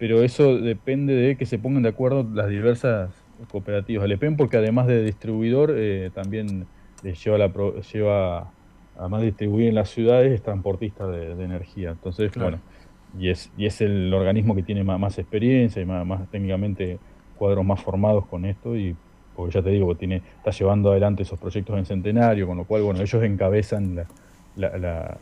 pero 0.01 0.24
eso 0.24 0.58
depende 0.58 1.13
de 1.13 1.36
que 1.36 1.46
se 1.46 1.60
pongan 1.60 1.84
de 1.84 1.89
acuerdo 1.89 2.27
las 2.34 2.50
diversas 2.50 3.12
cooperativas. 3.51 4.03
El 4.05 4.13
EPEN 4.13 4.36
porque 4.36 4.58
además 4.58 4.88
de 4.88 5.03
distribuidor 5.03 5.75
eh, 5.77 6.10
también 6.12 6.65
lleva, 7.03 7.38
la, 7.38 7.51
lleva, 7.93 8.51
además 8.98 9.20
de 9.20 9.27
distribuir 9.27 9.67
en 9.67 9.75
las 9.75 9.91
ciudades, 9.91 10.31
es 10.31 10.41
transportista 10.41 11.05
de, 11.05 11.34
energía. 11.34 11.91
Entonces, 11.91 12.31
bueno, 12.36 12.58
y 13.20 13.29
es, 13.29 13.51
y 13.55 13.67
es 13.67 13.79
el 13.81 14.12
organismo 14.12 14.55
que 14.55 14.63
tiene 14.63 14.84
más, 14.84 15.20
experiencia 15.20 15.79
y 15.79 15.86
más, 15.86 16.03
más, 16.03 16.27
técnicamente 16.31 16.98
cuadros 17.38 17.63
más 17.63 17.79
formados 17.79 18.25
con 18.25 18.46
esto 18.46 18.75
y 18.75 18.96
porque 19.36 19.53
ya 19.53 19.62
te 19.62 19.70
digo, 19.70 19.93
tiene, 19.93 20.24
está 20.38 20.50
llevando 20.50 20.89
adelante 20.89 21.22
esos 21.22 21.38
proyectos 21.39 21.77
en 21.77 21.86
centenario, 21.86 22.48
con 22.48 22.58
lo 22.58 22.63
cual, 22.63 22.81
bueno, 22.81 23.01
ellos 23.01 23.22
encabezan 23.22 24.03
la, 24.55 25.17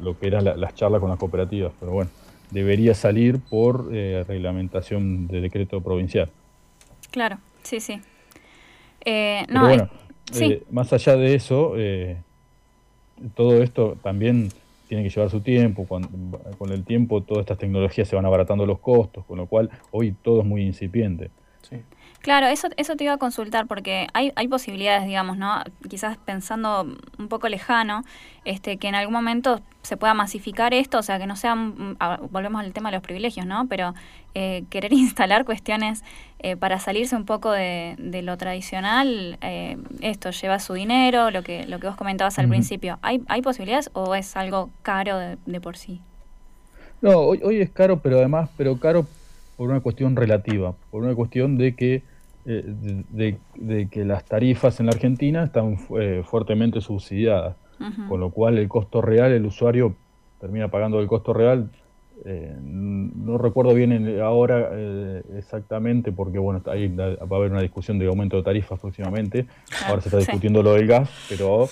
lo 0.00 0.18
que 0.18 0.26
eran 0.26 0.58
las 0.58 0.74
charlas 0.74 1.02
con 1.02 1.10
las 1.10 1.18
cooperativas, 1.18 1.74
pero 1.78 1.92
bueno, 1.92 2.10
debería 2.52 2.94
salir 2.94 3.40
por 3.40 3.88
eh, 3.92 4.24
reglamentación 4.28 5.26
de 5.26 5.40
decreto 5.40 5.80
provincial. 5.80 6.30
Claro, 7.10 7.38
sí, 7.62 7.80
sí. 7.80 8.00
Eh, 9.04 9.44
no, 9.48 9.66
bueno, 9.66 9.88
eh, 10.38 10.62
más 10.70 10.92
allá 10.92 11.16
de 11.16 11.34
eso, 11.34 11.74
todo 13.34 13.62
esto 13.62 13.96
también 14.02 14.50
tiene 14.88 15.02
que 15.02 15.10
llevar 15.10 15.30
su 15.30 15.40
tiempo, 15.40 15.86
con, 15.86 16.06
con 16.58 16.70
el 16.70 16.84
tiempo 16.84 17.22
todas 17.22 17.42
estas 17.42 17.58
tecnologías 17.58 18.06
se 18.06 18.14
van 18.14 18.26
abaratando 18.26 18.66
los 18.66 18.78
costos, 18.78 19.24
con 19.24 19.38
lo 19.38 19.46
cual 19.46 19.70
hoy 19.90 20.14
todo 20.22 20.40
es 20.40 20.46
muy 20.46 20.62
incipiente. 20.62 21.30
Sí. 21.62 21.76
Claro, 22.22 22.46
eso, 22.46 22.68
eso 22.76 22.94
te 22.94 23.02
iba 23.02 23.14
a 23.14 23.18
consultar 23.18 23.66
porque 23.66 24.06
hay, 24.14 24.32
hay 24.36 24.46
posibilidades, 24.46 25.06
digamos, 25.06 25.36
¿no? 25.36 25.60
Quizás 25.88 26.16
pensando 26.18 26.86
un 27.18 27.28
poco 27.28 27.48
lejano, 27.48 28.04
este, 28.44 28.76
que 28.76 28.86
en 28.86 28.94
algún 28.94 29.12
momento 29.12 29.60
se 29.82 29.96
pueda 29.96 30.14
masificar 30.14 30.72
esto, 30.72 30.98
o 30.98 31.02
sea, 31.02 31.18
que 31.18 31.26
no 31.26 31.34
sean, 31.34 31.96
volvemos 32.30 32.60
al 32.60 32.72
tema 32.72 32.90
de 32.90 32.96
los 32.96 33.02
privilegios, 33.02 33.44
¿no? 33.44 33.66
Pero 33.66 33.94
eh, 34.36 34.62
querer 34.70 34.92
instalar 34.92 35.44
cuestiones 35.44 36.04
eh, 36.38 36.56
para 36.56 36.78
salirse 36.78 37.16
un 37.16 37.24
poco 37.24 37.50
de, 37.50 37.96
de 37.98 38.22
lo 38.22 38.36
tradicional, 38.36 39.36
eh, 39.40 39.76
esto 40.00 40.30
lleva 40.30 40.60
su 40.60 40.74
dinero, 40.74 41.32
lo 41.32 41.42
que, 41.42 41.66
lo 41.66 41.80
que 41.80 41.88
vos 41.88 41.96
comentabas 41.96 42.38
al 42.38 42.48
principio. 42.48 43.00
¿Hay, 43.02 43.20
¿Hay 43.26 43.42
posibilidades 43.42 43.90
o 43.94 44.14
es 44.14 44.36
algo 44.36 44.70
caro 44.82 45.18
de, 45.18 45.38
de 45.46 45.60
por 45.60 45.76
sí? 45.76 46.00
No, 47.00 47.18
hoy, 47.18 47.40
hoy 47.42 47.60
es 47.60 47.70
caro, 47.70 47.98
pero 47.98 48.18
además, 48.18 48.48
pero 48.56 48.78
caro 48.78 49.08
por 49.56 49.68
una 49.68 49.80
cuestión 49.80 50.14
relativa, 50.14 50.72
por 50.92 51.02
una 51.02 51.16
cuestión 51.16 51.58
de 51.58 51.74
que 51.74 52.11
eh, 52.44 52.64
de, 53.54 53.88
que 53.88 54.04
las 54.04 54.24
tarifas 54.24 54.80
en 54.80 54.86
la 54.86 54.92
Argentina 54.92 55.44
están 55.44 55.78
eh, 56.00 56.22
fuertemente 56.24 56.80
subsidiadas, 56.80 57.54
con 58.08 58.20
lo 58.20 58.30
cual 58.30 58.58
el 58.58 58.68
costo 58.68 59.00
real, 59.00 59.32
el 59.32 59.44
usuario 59.44 59.94
termina 60.40 60.68
pagando 60.68 61.00
el 61.00 61.06
costo 61.06 61.32
real. 61.32 61.70
Eh, 62.24 62.56
no 62.60 63.38
recuerdo 63.38 63.74
bien 63.74 64.20
ahora 64.20 64.70
exactamente 65.36 66.12
porque 66.12 66.38
bueno 66.38 66.62
ahí 66.66 66.86
va 66.86 67.16
a 67.18 67.36
haber 67.36 67.50
una 67.50 67.60
discusión 67.60 67.98
de 67.98 68.06
aumento 68.06 68.36
de 68.36 68.42
tarifas 68.44 68.78
próximamente. 68.78 69.46
Ahora 69.86 70.00
se 70.00 70.08
está 70.08 70.18
discutiendo 70.18 70.62
lo 70.62 70.74
del 70.74 70.86
gas 70.86 71.10
pero 71.28 71.68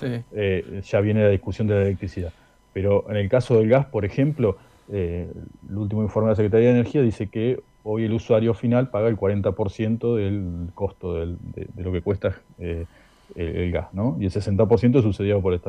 ya 0.83 1.01
viene 1.01 1.23
la 1.23 1.29
discusión 1.29 1.69
de 1.69 1.75
la 1.75 1.83
electricidad. 1.83 2.33
Pero 2.73 3.09
en 3.09 3.17
el 3.17 3.29
caso 3.29 3.57
del 3.59 3.69
gas 3.69 3.87
por 3.87 4.05
ejemplo 4.05 4.57
el 4.89 5.31
último 5.73 6.03
informe 6.03 6.29
de 6.29 6.33
la 6.33 6.37
Secretaría 6.37 6.69
de 6.69 6.75
Energía 6.75 7.03
dice 7.03 7.29
que 7.29 7.61
hoy 7.85 8.05
el 8.05 8.13
usuario 8.13 8.55
final 8.55 8.91
paga 8.91 9.09
el 9.09 9.17
40% 9.17 10.17
del 10.17 10.69
costo 10.75 11.15
de, 11.15 11.37
lo 11.77 11.93
que 11.93 12.03
cuesta 12.03 12.37
eh, 12.59 12.87
el, 13.35 13.71
gas, 13.73 13.93
¿no? 13.93 14.17
Y 14.21 14.27
el 14.27 14.31
60% 14.31 14.97
es 14.97 15.03
subsidiado 15.03 15.41
por 15.41 15.53
el 15.53 15.61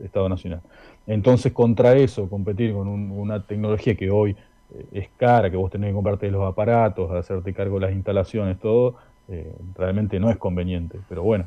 Estado, 0.00 0.28
Nacional. 0.28 0.60
Entonces, 1.06 1.52
contra 1.52 1.94
eso, 1.96 2.28
competir 2.28 2.72
con 2.72 2.88
una 2.88 3.42
tecnología 3.42 3.94
que 3.94 4.10
hoy 4.10 4.32
eh, 4.74 4.86
es 4.92 5.08
cara, 5.16 5.50
que 5.50 5.56
vos 5.56 5.70
tenés 5.70 5.90
que 5.90 5.94
comprarte 5.94 6.30
los 6.30 6.42
aparatos, 6.42 7.10
hacerte 7.12 7.52
cargo 7.54 7.78
de 7.78 7.86
las 7.86 7.94
instalaciones, 7.94 8.58
todo, 8.58 8.96
eh, 9.28 9.54
realmente 9.76 10.18
no 10.18 10.30
es 10.30 10.36
conveniente. 10.36 10.98
Pero 11.08 11.22
bueno, 11.22 11.46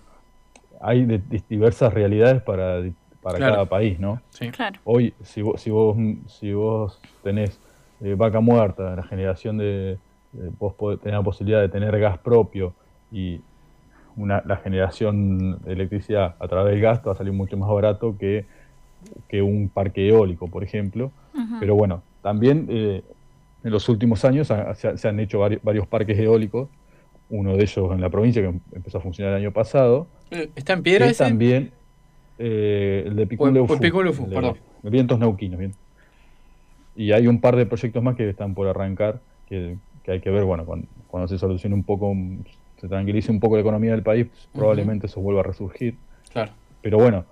hay 0.80 1.06
diversas 1.50 1.94
realidades 1.94 2.42
para, 2.42 2.82
para 3.22 3.40
cada 3.40 3.66
país, 3.66 4.00
¿no? 4.00 4.22
Sí. 4.30 4.50
Claro. 4.50 4.80
Hoy, 4.84 5.14
si 5.22 5.42
vos, 5.42 5.62
si 5.62 5.70
vos, 5.70 5.98
si 6.28 6.54
vos 6.54 7.00
tenés 7.24 7.60
vaca 8.00 8.40
muerta, 8.40 8.96
la 8.96 9.04
generación 9.04 9.58
de, 9.58 9.98
vos 10.60 10.74
podés 10.74 11.00
tener 11.00 11.16
la 11.16 11.24
posibilidad 11.24 11.62
de 11.62 11.70
tener 11.70 11.98
gas 12.00 12.18
propio 12.18 12.74
y 13.12 13.42
una, 14.16 14.42
la 14.46 14.58
generación 14.58 15.60
de 15.62 15.74
electricidad 15.74 16.36
a 16.40 16.48
través 16.48 16.74
del 16.74 16.82
gas 16.82 17.02
va 17.08 17.12
a 17.12 17.16
salir 17.16 17.34
mucho 17.34 17.56
más 17.58 17.70
barato 17.70 18.18
que, 18.18 18.46
que 19.28 19.42
un 19.42 19.70
parque 19.70 20.08
eólico, 20.10 20.48
por 20.48 20.64
ejemplo. 20.64 21.12
Pero 21.60 21.76
bueno, 21.76 22.02
también 22.24 22.66
eh, 22.70 23.04
en 23.64 23.72
los 23.72 23.88
últimos 23.90 24.26
años 24.26 24.48
se, 24.48 25.08
han 25.08 25.20
hecho 25.20 25.40
varios, 25.40 25.86
parques 25.88 26.18
eólicos, 26.18 26.68
uno 27.30 27.56
de 27.56 27.64
ellos 27.64 27.92
en 27.92 28.02
la 28.02 28.10
provincia 28.10 28.42
que 28.42 28.60
empezó 28.74 28.98
a 28.98 29.02
funcionar 29.02 29.34
el 29.34 29.44
año 29.44 29.52
pasado. 29.52 30.08
Eh, 30.32 30.50
¿Está 30.56 30.74
en 30.74 30.82
piedra 30.82 31.06
ese? 31.06 31.24
También 31.24 31.72
el 32.40 33.16
de 33.16 33.28
Piculeufú. 33.28 33.78
perdón. 34.30 34.58
Vientos 34.84 35.20
Neuquinos, 35.20 35.60
bien. 35.60 35.74
Y 36.96 37.12
hay 37.12 37.28
un 37.28 37.40
par 37.40 37.56
de 37.56 37.68
proyectos 37.68 38.02
más 38.02 38.16
que 38.16 38.28
están 38.28 38.56
por 38.56 38.68
arrancar, 38.68 39.20
que 39.48 39.78
que 40.08 40.14
hay 40.14 40.22
que 40.22 40.30
ver, 40.30 40.46
bueno, 40.46 40.64
cuando, 40.66 41.28
se 41.28 41.38
solucione 41.38 41.76
un 41.76 41.84
poco, 41.84 42.16
se 42.80 42.88
tranquilice 42.88 43.30
un 43.30 43.42
poco 43.42 43.56
la 43.56 43.62
economía 43.62 43.92
del 43.92 44.04
país, 44.04 44.28
probablemente 44.54 45.08
eso 45.08 45.20
vuelva 45.20 45.42
a 45.42 45.44
resurgir. 45.44 45.96
Claro. 46.32 46.54
Pero 46.82 46.98
bueno, 46.98 47.26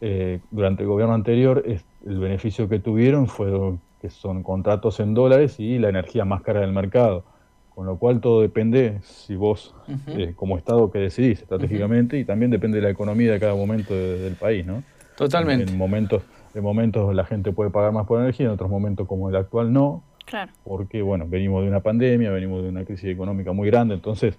eh, 0.00 0.40
durante 0.50 0.82
el 0.82 0.88
gobierno 0.88 1.14
anterior 1.14 1.64
el 1.64 2.18
beneficio 2.18 2.68
que 2.68 2.80
tuvieron 2.80 3.28
fue 3.28 3.52
que 4.00 4.10
son 4.10 4.42
contratos 4.42 4.98
en 4.98 5.14
dólares 5.14 5.60
y 5.60 5.78
la 5.78 5.88
energía 5.88 6.24
más 6.24 6.42
cara 6.42 6.62
del 6.62 6.72
mercado. 6.72 7.22
Con 7.76 7.86
lo 7.86 7.96
cual 7.96 8.20
todo 8.20 8.42
depende 8.42 8.98
si 9.04 9.36
vos, 9.36 9.72
eh, 10.08 10.32
como 10.34 10.58
Estado, 10.58 10.90
que 10.90 10.98
decidís 10.98 11.42
estratégicamente 11.42 12.18
y 12.18 12.24
también 12.24 12.50
depende 12.50 12.78
de 12.78 12.82
la 12.82 12.90
economía 12.90 13.30
de 13.30 13.38
cada 13.38 13.54
momento 13.54 13.94
del 13.94 14.34
país, 14.34 14.66
¿no? 14.66 14.82
Totalmente. 15.16 15.70
En, 15.70 15.78
momentos, 15.78 16.24
en 16.56 16.62
momentos 16.64 17.14
la 17.14 17.24
gente 17.24 17.52
puede 17.52 17.70
pagar 17.70 17.92
más 17.92 18.04
por 18.08 18.20
energía, 18.20 18.46
en 18.46 18.52
otros 18.52 18.68
momentos 18.68 19.06
como 19.06 19.28
el 19.28 19.36
actual 19.36 19.72
no. 19.72 20.02
Porque, 20.64 21.02
bueno, 21.02 21.26
venimos 21.28 21.62
de 21.62 21.68
una 21.68 21.80
pandemia, 21.80 22.30
venimos 22.30 22.62
de 22.62 22.68
una 22.68 22.84
crisis 22.84 23.10
económica 23.10 23.52
muy 23.52 23.68
grande, 23.68 23.94
entonces 23.94 24.38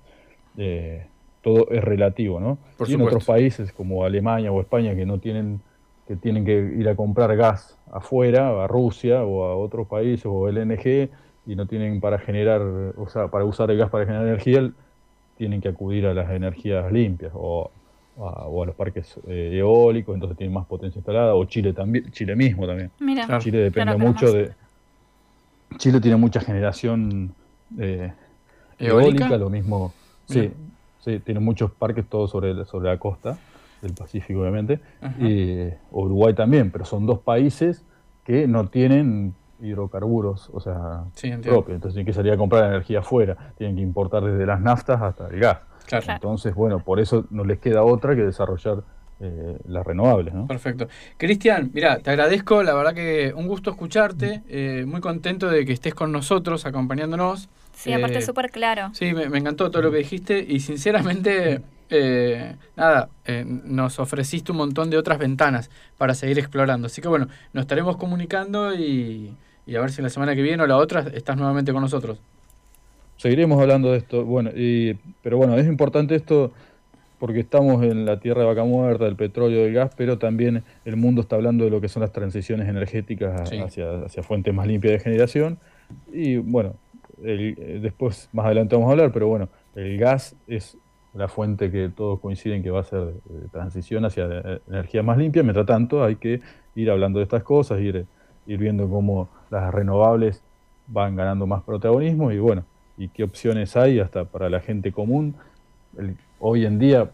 eh, 0.58 1.06
todo 1.42 1.70
es 1.72 1.84
relativo, 1.84 2.40
¿no? 2.40 2.58
y 2.88 2.94
en 2.94 3.02
otros 3.02 3.26
países 3.26 3.72
como 3.74 4.04
Alemania 4.04 4.52
o 4.52 4.62
España 4.62 4.96
que 4.96 5.06
no 5.06 5.20
tienen, 5.20 5.62
que 6.08 6.16
tienen 6.16 6.46
que 6.46 6.58
ir 6.78 6.88
a 6.88 6.96
comprar 6.96 7.36
gas 7.36 7.78
afuera, 7.92 8.64
a 8.64 8.68
Rusia 8.68 9.24
o 9.24 9.44
a 9.46 9.56
otros 9.56 9.88
países 9.88 10.26
o 10.26 10.48
LNG, 10.50 11.10
y 11.48 11.56
no 11.56 11.66
tienen 11.66 12.00
para 12.00 12.20
generar, 12.20 12.62
o 12.62 13.08
sea, 13.10 13.30
para 13.30 13.46
usar 13.46 13.72
el 13.72 13.78
gas 13.78 13.90
para 13.90 14.06
generar 14.06 14.28
energía, 14.28 14.72
tienen 15.38 15.60
que 15.60 15.70
acudir 15.70 16.06
a 16.06 16.14
las 16.14 16.30
energías 16.30 16.92
limpias 16.92 17.32
o 17.34 17.72
a, 18.20 18.66
los 18.66 18.76
parques 18.76 19.20
eh, 19.28 19.58
eólicos, 19.58 20.14
entonces 20.14 20.38
tienen 20.38 20.54
más 20.54 20.68
potencia 20.68 21.00
instalada, 21.00 21.34
o 21.34 21.46
Chile 21.46 21.74
también, 21.74 22.12
Chile 22.12 22.36
mismo 22.36 22.68
también. 22.68 22.92
Chile 23.40 23.58
depende 23.58 23.98
mucho 23.98 24.32
de, 24.32 24.52
Chile 25.78 26.00
tiene 26.00 26.18
mucha 26.18 26.42
generación 26.42 27.34
eh, 27.80 28.14
eólica, 28.78 29.38
lo 29.38 29.50
mismo. 29.50 29.94
Sí, 30.26 30.52
sí, 31.00 31.20
tiene 31.20 31.40
muchos 31.40 31.72
parques 31.72 32.06
todos 32.08 32.32
sobre, 32.32 32.66
sobre 32.66 32.90
la 32.90 32.98
costa 32.98 33.38
del 33.82 33.94
Pacífico, 33.94 34.42
obviamente. 34.42 34.80
Y 35.20 35.70
Uruguay 35.92 36.34
también, 36.34 36.72
pero 36.72 36.86
son 36.86 37.06
dos 37.06 37.20
países 37.20 37.84
que 38.24 38.48
no 38.48 38.68
tienen 38.68 39.34
hidrocarburos, 39.62 40.50
o 40.54 40.60
sea, 40.60 41.04
propios. 41.44 41.76
Entonces 41.76 41.94
tienen 41.94 42.06
que 42.06 42.14
salir 42.14 42.32
a 42.32 42.38
comprar 42.38 42.66
energía 42.66 43.00
afuera. 43.00 43.54
Tienen 43.58 43.76
que 43.76 43.82
importar 43.82 44.24
desde 44.24 44.46
las 44.46 44.60
naftas 44.60 45.02
hasta 45.02 45.28
el 45.28 45.40
gas. 45.40 45.60
Entonces, 46.08 46.56
bueno, 46.56 46.80
por 46.80 47.00
eso 47.00 47.26
no 47.30 47.44
les 47.44 47.60
queda 47.60 47.84
otra 47.84 48.16
que 48.16 48.24
desarrollar 48.24 48.84
eh, 49.24 49.58
las 49.68 49.86
renovables. 49.86 50.34
¿no? 50.34 50.48
Perfecto. 50.48 50.88
Cristian, 51.18 51.70
mira, 51.74 52.00
te 52.00 52.10
agradezco, 52.10 52.64
la 52.64 52.74
verdad 52.74 52.96
que 52.96 53.32
un 53.36 53.48
gusto 53.48 53.70
escucharte, 53.70 54.42
eh, 54.50 54.84
muy 54.88 55.00
contento 55.00 55.48
de 55.48 55.64
que 55.64 55.74
estés 55.74 55.94
con 55.94 56.12
nosotros, 56.12 56.66
acompañándonos. 56.66 57.48
Sí, 57.76 57.94
aparte 57.94 58.18
eh, 58.18 58.22
súper 58.22 58.50
claro. 58.50 58.90
Sí, 58.94 59.14
me, 59.14 59.38
encantó 59.38 59.70
todo 59.70 59.84
lo 59.84 59.92
que 59.92 60.00
dijiste 60.00 60.44
y 60.48 60.60
sinceramente, 60.60 61.62
nada, 62.76 63.10
nos 63.46 64.00
ofreciste 64.00 64.52
un 64.52 64.58
montón 64.58 64.90
de 64.90 64.98
otras 64.98 65.20
ventanas 65.20 65.70
para 66.00 66.16
seguir 66.16 66.40
explorando. 66.40 66.88
Así 66.88 67.00
que 67.02 67.08
bueno, 67.08 67.28
nos 67.54 67.62
estaremos 67.62 67.98
comunicando 67.98 68.74
y, 68.74 69.36
y 69.68 69.76
a 69.76 69.82
ver 69.82 69.92
si 69.92 70.02
la 70.02 70.10
semana 70.10 70.34
que 70.34 70.42
viene 70.42 70.64
o 70.64 70.68
la 70.68 70.78
otra 70.78 71.06
estás 71.14 71.38
nuevamente 71.38 71.72
con 71.72 71.82
nosotros. 71.84 72.18
Seguiremos 73.18 73.62
hablando 73.62 73.92
de 73.92 74.00
esto, 74.00 74.26
bueno, 74.26 74.50
y, 74.56 74.98
pero 75.22 75.38
bueno, 75.38 75.56
es 75.56 75.68
importante 75.68 76.16
esto 76.16 76.52
porque 77.22 77.42
estamos 77.42 77.84
en 77.84 78.04
la 78.04 78.20
tierra 78.20 78.42
de 78.42 78.48
vaca 78.48 78.64
muerta, 78.64 79.06
del 79.06 79.16
petróleo, 79.16 79.62
del 79.62 79.76
gas, 79.76 79.92
pero 79.96 80.18
también 80.18 80.64
el 80.86 80.96
mundo 80.96 81.22
está 81.22 81.36
hablando 81.36 81.64
de 81.64 81.70
lo 81.70 81.80
que 81.80 81.88
son 81.88 82.02
las 82.02 82.12
transiciones 82.12 82.68
energéticas 82.68 83.40
hacia, 83.40 84.06
hacia, 84.06 84.24
fuentes 84.24 84.52
más 84.52 84.66
limpias 84.66 84.94
de 84.94 85.00
generación. 85.00 85.60
Y 86.12 86.38
bueno, 86.38 86.74
eh, 87.24 87.80
después 87.80 88.28
más 88.34 88.48
adelante 88.48 88.76
vamos 88.76 88.90
a 88.90 88.94
hablar, 88.94 89.12
pero 89.12 89.28
bueno, 89.28 89.50
el 89.76 90.00
gas 90.00 90.36
es 90.48 90.80
la 91.14 91.28
fuente 91.28 91.70
que 91.70 91.90
todos 91.90 92.20
coinciden 92.20 92.64
que 92.64 92.72
va 92.72 92.80
a 92.80 92.86
ser 92.86 93.14
de 93.24 93.48
transición 93.52 94.04
hacia 94.04 94.26
eh, 94.28 94.60
energía 94.68 95.04
más 95.04 95.20
limpia. 95.20 95.44
Mientras 95.44 95.68
tanto, 95.68 96.04
hay 96.04 96.16
que 96.16 96.42
ir 96.74 96.90
hablando 96.90 97.20
de 97.20 97.24
estas 97.26 97.44
cosas, 97.44 97.82
ir, 97.82 98.08
ir 98.48 98.58
viendo 98.58 98.90
cómo 98.90 99.30
las 99.52 99.72
renovables 99.72 100.42
van 100.88 101.16
ganando 101.16 101.46
más 101.46 101.62
protagonismo 101.62 102.32
y 102.32 102.40
bueno, 102.40 102.64
y 102.98 103.10
qué 103.10 103.24
opciones 103.24 103.78
hay 103.78 104.00
hasta 104.00 104.26
para 104.26 104.50
la 104.50 104.60
gente 104.60 104.92
común. 104.92 105.36
Hoy 106.42 106.66
en 106.66 106.80
día, 106.80 107.10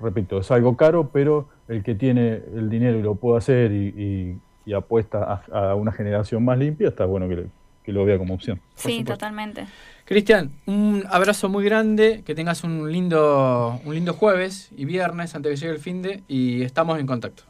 repito, 0.00 0.40
es 0.40 0.50
algo 0.50 0.76
caro, 0.76 1.10
pero 1.12 1.48
el 1.68 1.84
que 1.84 1.94
tiene 1.94 2.40
el 2.54 2.68
dinero 2.68 2.98
y 2.98 3.02
lo 3.02 3.14
puede 3.14 3.38
hacer 3.38 3.70
y, 3.72 4.38
apuesta 4.74 5.42
a, 5.52 5.74
una 5.74 5.90
generación 5.90 6.44
más 6.44 6.56
limpia, 6.56 6.86
está 6.86 7.04
bueno 7.04 7.28
que, 7.28 7.46
que 7.82 7.92
lo 7.92 8.04
vea 8.04 8.18
como 8.18 8.34
opción. 8.34 8.60
Sí, 8.76 9.02
totalmente. 9.02 9.66
Cristian, 10.04 10.52
un 10.66 11.04
abrazo 11.10 11.48
muy 11.48 11.64
grande, 11.64 12.22
que 12.24 12.36
tengas 12.36 12.62
un 12.62 12.90
lindo, 12.92 13.80
un 13.84 13.94
lindo 13.94 14.14
jueves 14.14 14.70
y 14.76 14.84
viernes 14.84 15.34
antes 15.34 15.50
de 15.50 15.54
que 15.54 15.60
llegue 15.60 15.72
el 15.72 15.80
fin 15.80 16.02
de 16.02 16.22
y 16.28 16.62
estamos 16.62 17.00
en 17.00 17.06
contacto. 17.06 17.42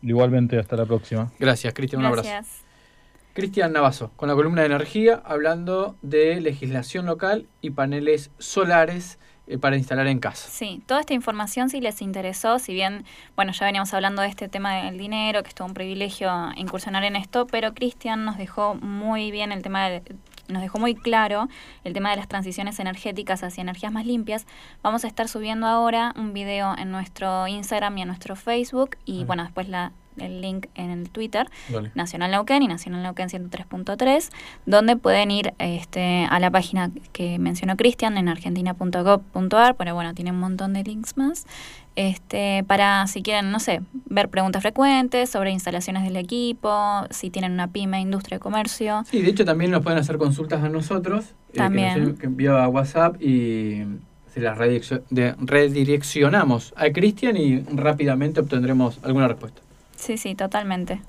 Igualmente, 0.00 0.58
hasta 0.60 0.76
la 0.76 0.86
próxima. 0.86 1.32
Gracias, 1.40 1.74
Cristian, 1.74 2.02
un 2.02 2.06
abrazo. 2.06 2.28
Cristian 3.32 3.72
Navazo, 3.72 4.10
con 4.16 4.28
la 4.28 4.34
columna 4.34 4.62
de 4.62 4.66
energía, 4.66 5.22
hablando 5.24 5.96
de 6.02 6.40
legislación 6.40 7.06
local 7.06 7.46
y 7.60 7.70
paneles 7.70 8.32
solares 8.38 9.18
para 9.56 9.76
instalar 9.76 10.06
en 10.06 10.18
casa. 10.18 10.48
Sí, 10.50 10.82
toda 10.86 11.00
esta 11.00 11.14
información 11.14 11.70
si 11.70 11.80
les 11.80 12.02
interesó, 12.02 12.58
si 12.58 12.74
bien, 12.74 13.04
bueno, 13.36 13.52
ya 13.52 13.64
veníamos 13.64 13.94
hablando 13.94 14.22
de 14.22 14.28
este 14.28 14.48
tema 14.48 14.74
del 14.84 14.98
dinero, 14.98 15.42
que 15.42 15.48
es 15.48 15.54
todo 15.54 15.66
un 15.66 15.74
privilegio 15.74 16.30
incursionar 16.56 17.04
en 17.04 17.16
esto, 17.16 17.46
pero 17.46 17.72
Cristian 17.72 18.24
nos 18.24 18.36
dejó 18.36 18.74
muy 18.74 19.30
bien 19.30 19.52
el 19.52 19.62
tema 19.62 19.88
de, 19.88 20.02
nos 20.48 20.62
dejó 20.62 20.78
muy 20.78 20.94
claro 20.94 21.48
el 21.84 21.92
tema 21.92 22.10
de 22.10 22.16
las 22.16 22.28
transiciones 22.28 22.80
energéticas 22.80 23.42
hacia 23.42 23.62
energías 23.62 23.92
más 23.92 24.06
limpias. 24.06 24.46
Vamos 24.82 25.04
a 25.04 25.08
estar 25.08 25.28
subiendo 25.28 25.66
ahora 25.66 26.12
un 26.16 26.32
video 26.32 26.76
en 26.76 26.90
nuestro 26.90 27.46
Instagram 27.46 27.98
y 27.98 28.02
en 28.02 28.08
nuestro 28.08 28.36
Facebook 28.36 28.96
y 29.04 29.24
bueno, 29.24 29.44
después 29.44 29.68
la, 29.68 29.92
el 30.20 30.40
link 30.40 30.66
en 30.74 30.90
el 30.90 31.10
Twitter, 31.10 31.48
Nacional 31.94 32.30
Neuquén 32.30 32.62
y 32.62 32.68
Nacional 32.68 33.02
Neuquén 33.02 33.28
103.3, 33.28 34.30
donde 34.66 34.96
pueden 34.96 35.30
ir 35.30 35.54
este, 35.58 36.26
a 36.30 36.38
la 36.40 36.50
página 36.50 36.90
que 37.12 37.38
mencionó 37.38 37.76
Cristian 37.76 38.16
en 38.18 38.28
argentina.gov.ar, 38.28 39.76
pero 39.76 39.94
bueno, 39.94 40.14
tiene 40.14 40.30
un 40.30 40.40
montón 40.40 40.72
de 40.72 40.84
links 40.84 41.16
más 41.16 41.46
este, 41.98 42.64
para 42.68 43.08
si 43.08 43.22
quieren, 43.22 43.50
no 43.50 43.58
sé, 43.58 43.80
ver 44.06 44.28
preguntas 44.28 44.62
frecuentes 44.62 45.30
sobre 45.30 45.50
instalaciones 45.50 46.04
del 46.04 46.14
equipo, 46.14 46.70
si 47.10 47.28
tienen 47.28 47.50
una 47.50 47.72
pyme, 47.72 48.00
industria 48.00 48.36
de 48.36 48.40
comercio. 48.40 49.02
Sí, 49.10 49.20
de 49.20 49.30
hecho 49.30 49.44
también 49.44 49.72
nos 49.72 49.82
pueden 49.82 49.98
hacer 49.98 50.16
consultas 50.16 50.62
a 50.62 50.68
nosotros. 50.68 51.34
Eh, 51.52 51.56
también. 51.56 52.16
que, 52.16 52.26
envía 52.26 52.68
WhatsApp 52.68 53.20
y 53.20 53.82
se 54.32 54.38
las 54.38 54.56
redireccionamos 54.58 56.72
a 56.76 56.88
Cristian 56.90 57.36
y 57.36 57.62
rápidamente 57.62 58.38
obtendremos 58.38 59.00
alguna 59.02 59.26
respuesta. 59.26 59.60
Sí, 59.98 60.16
sí, 60.16 60.34
totalmente. 60.36 61.02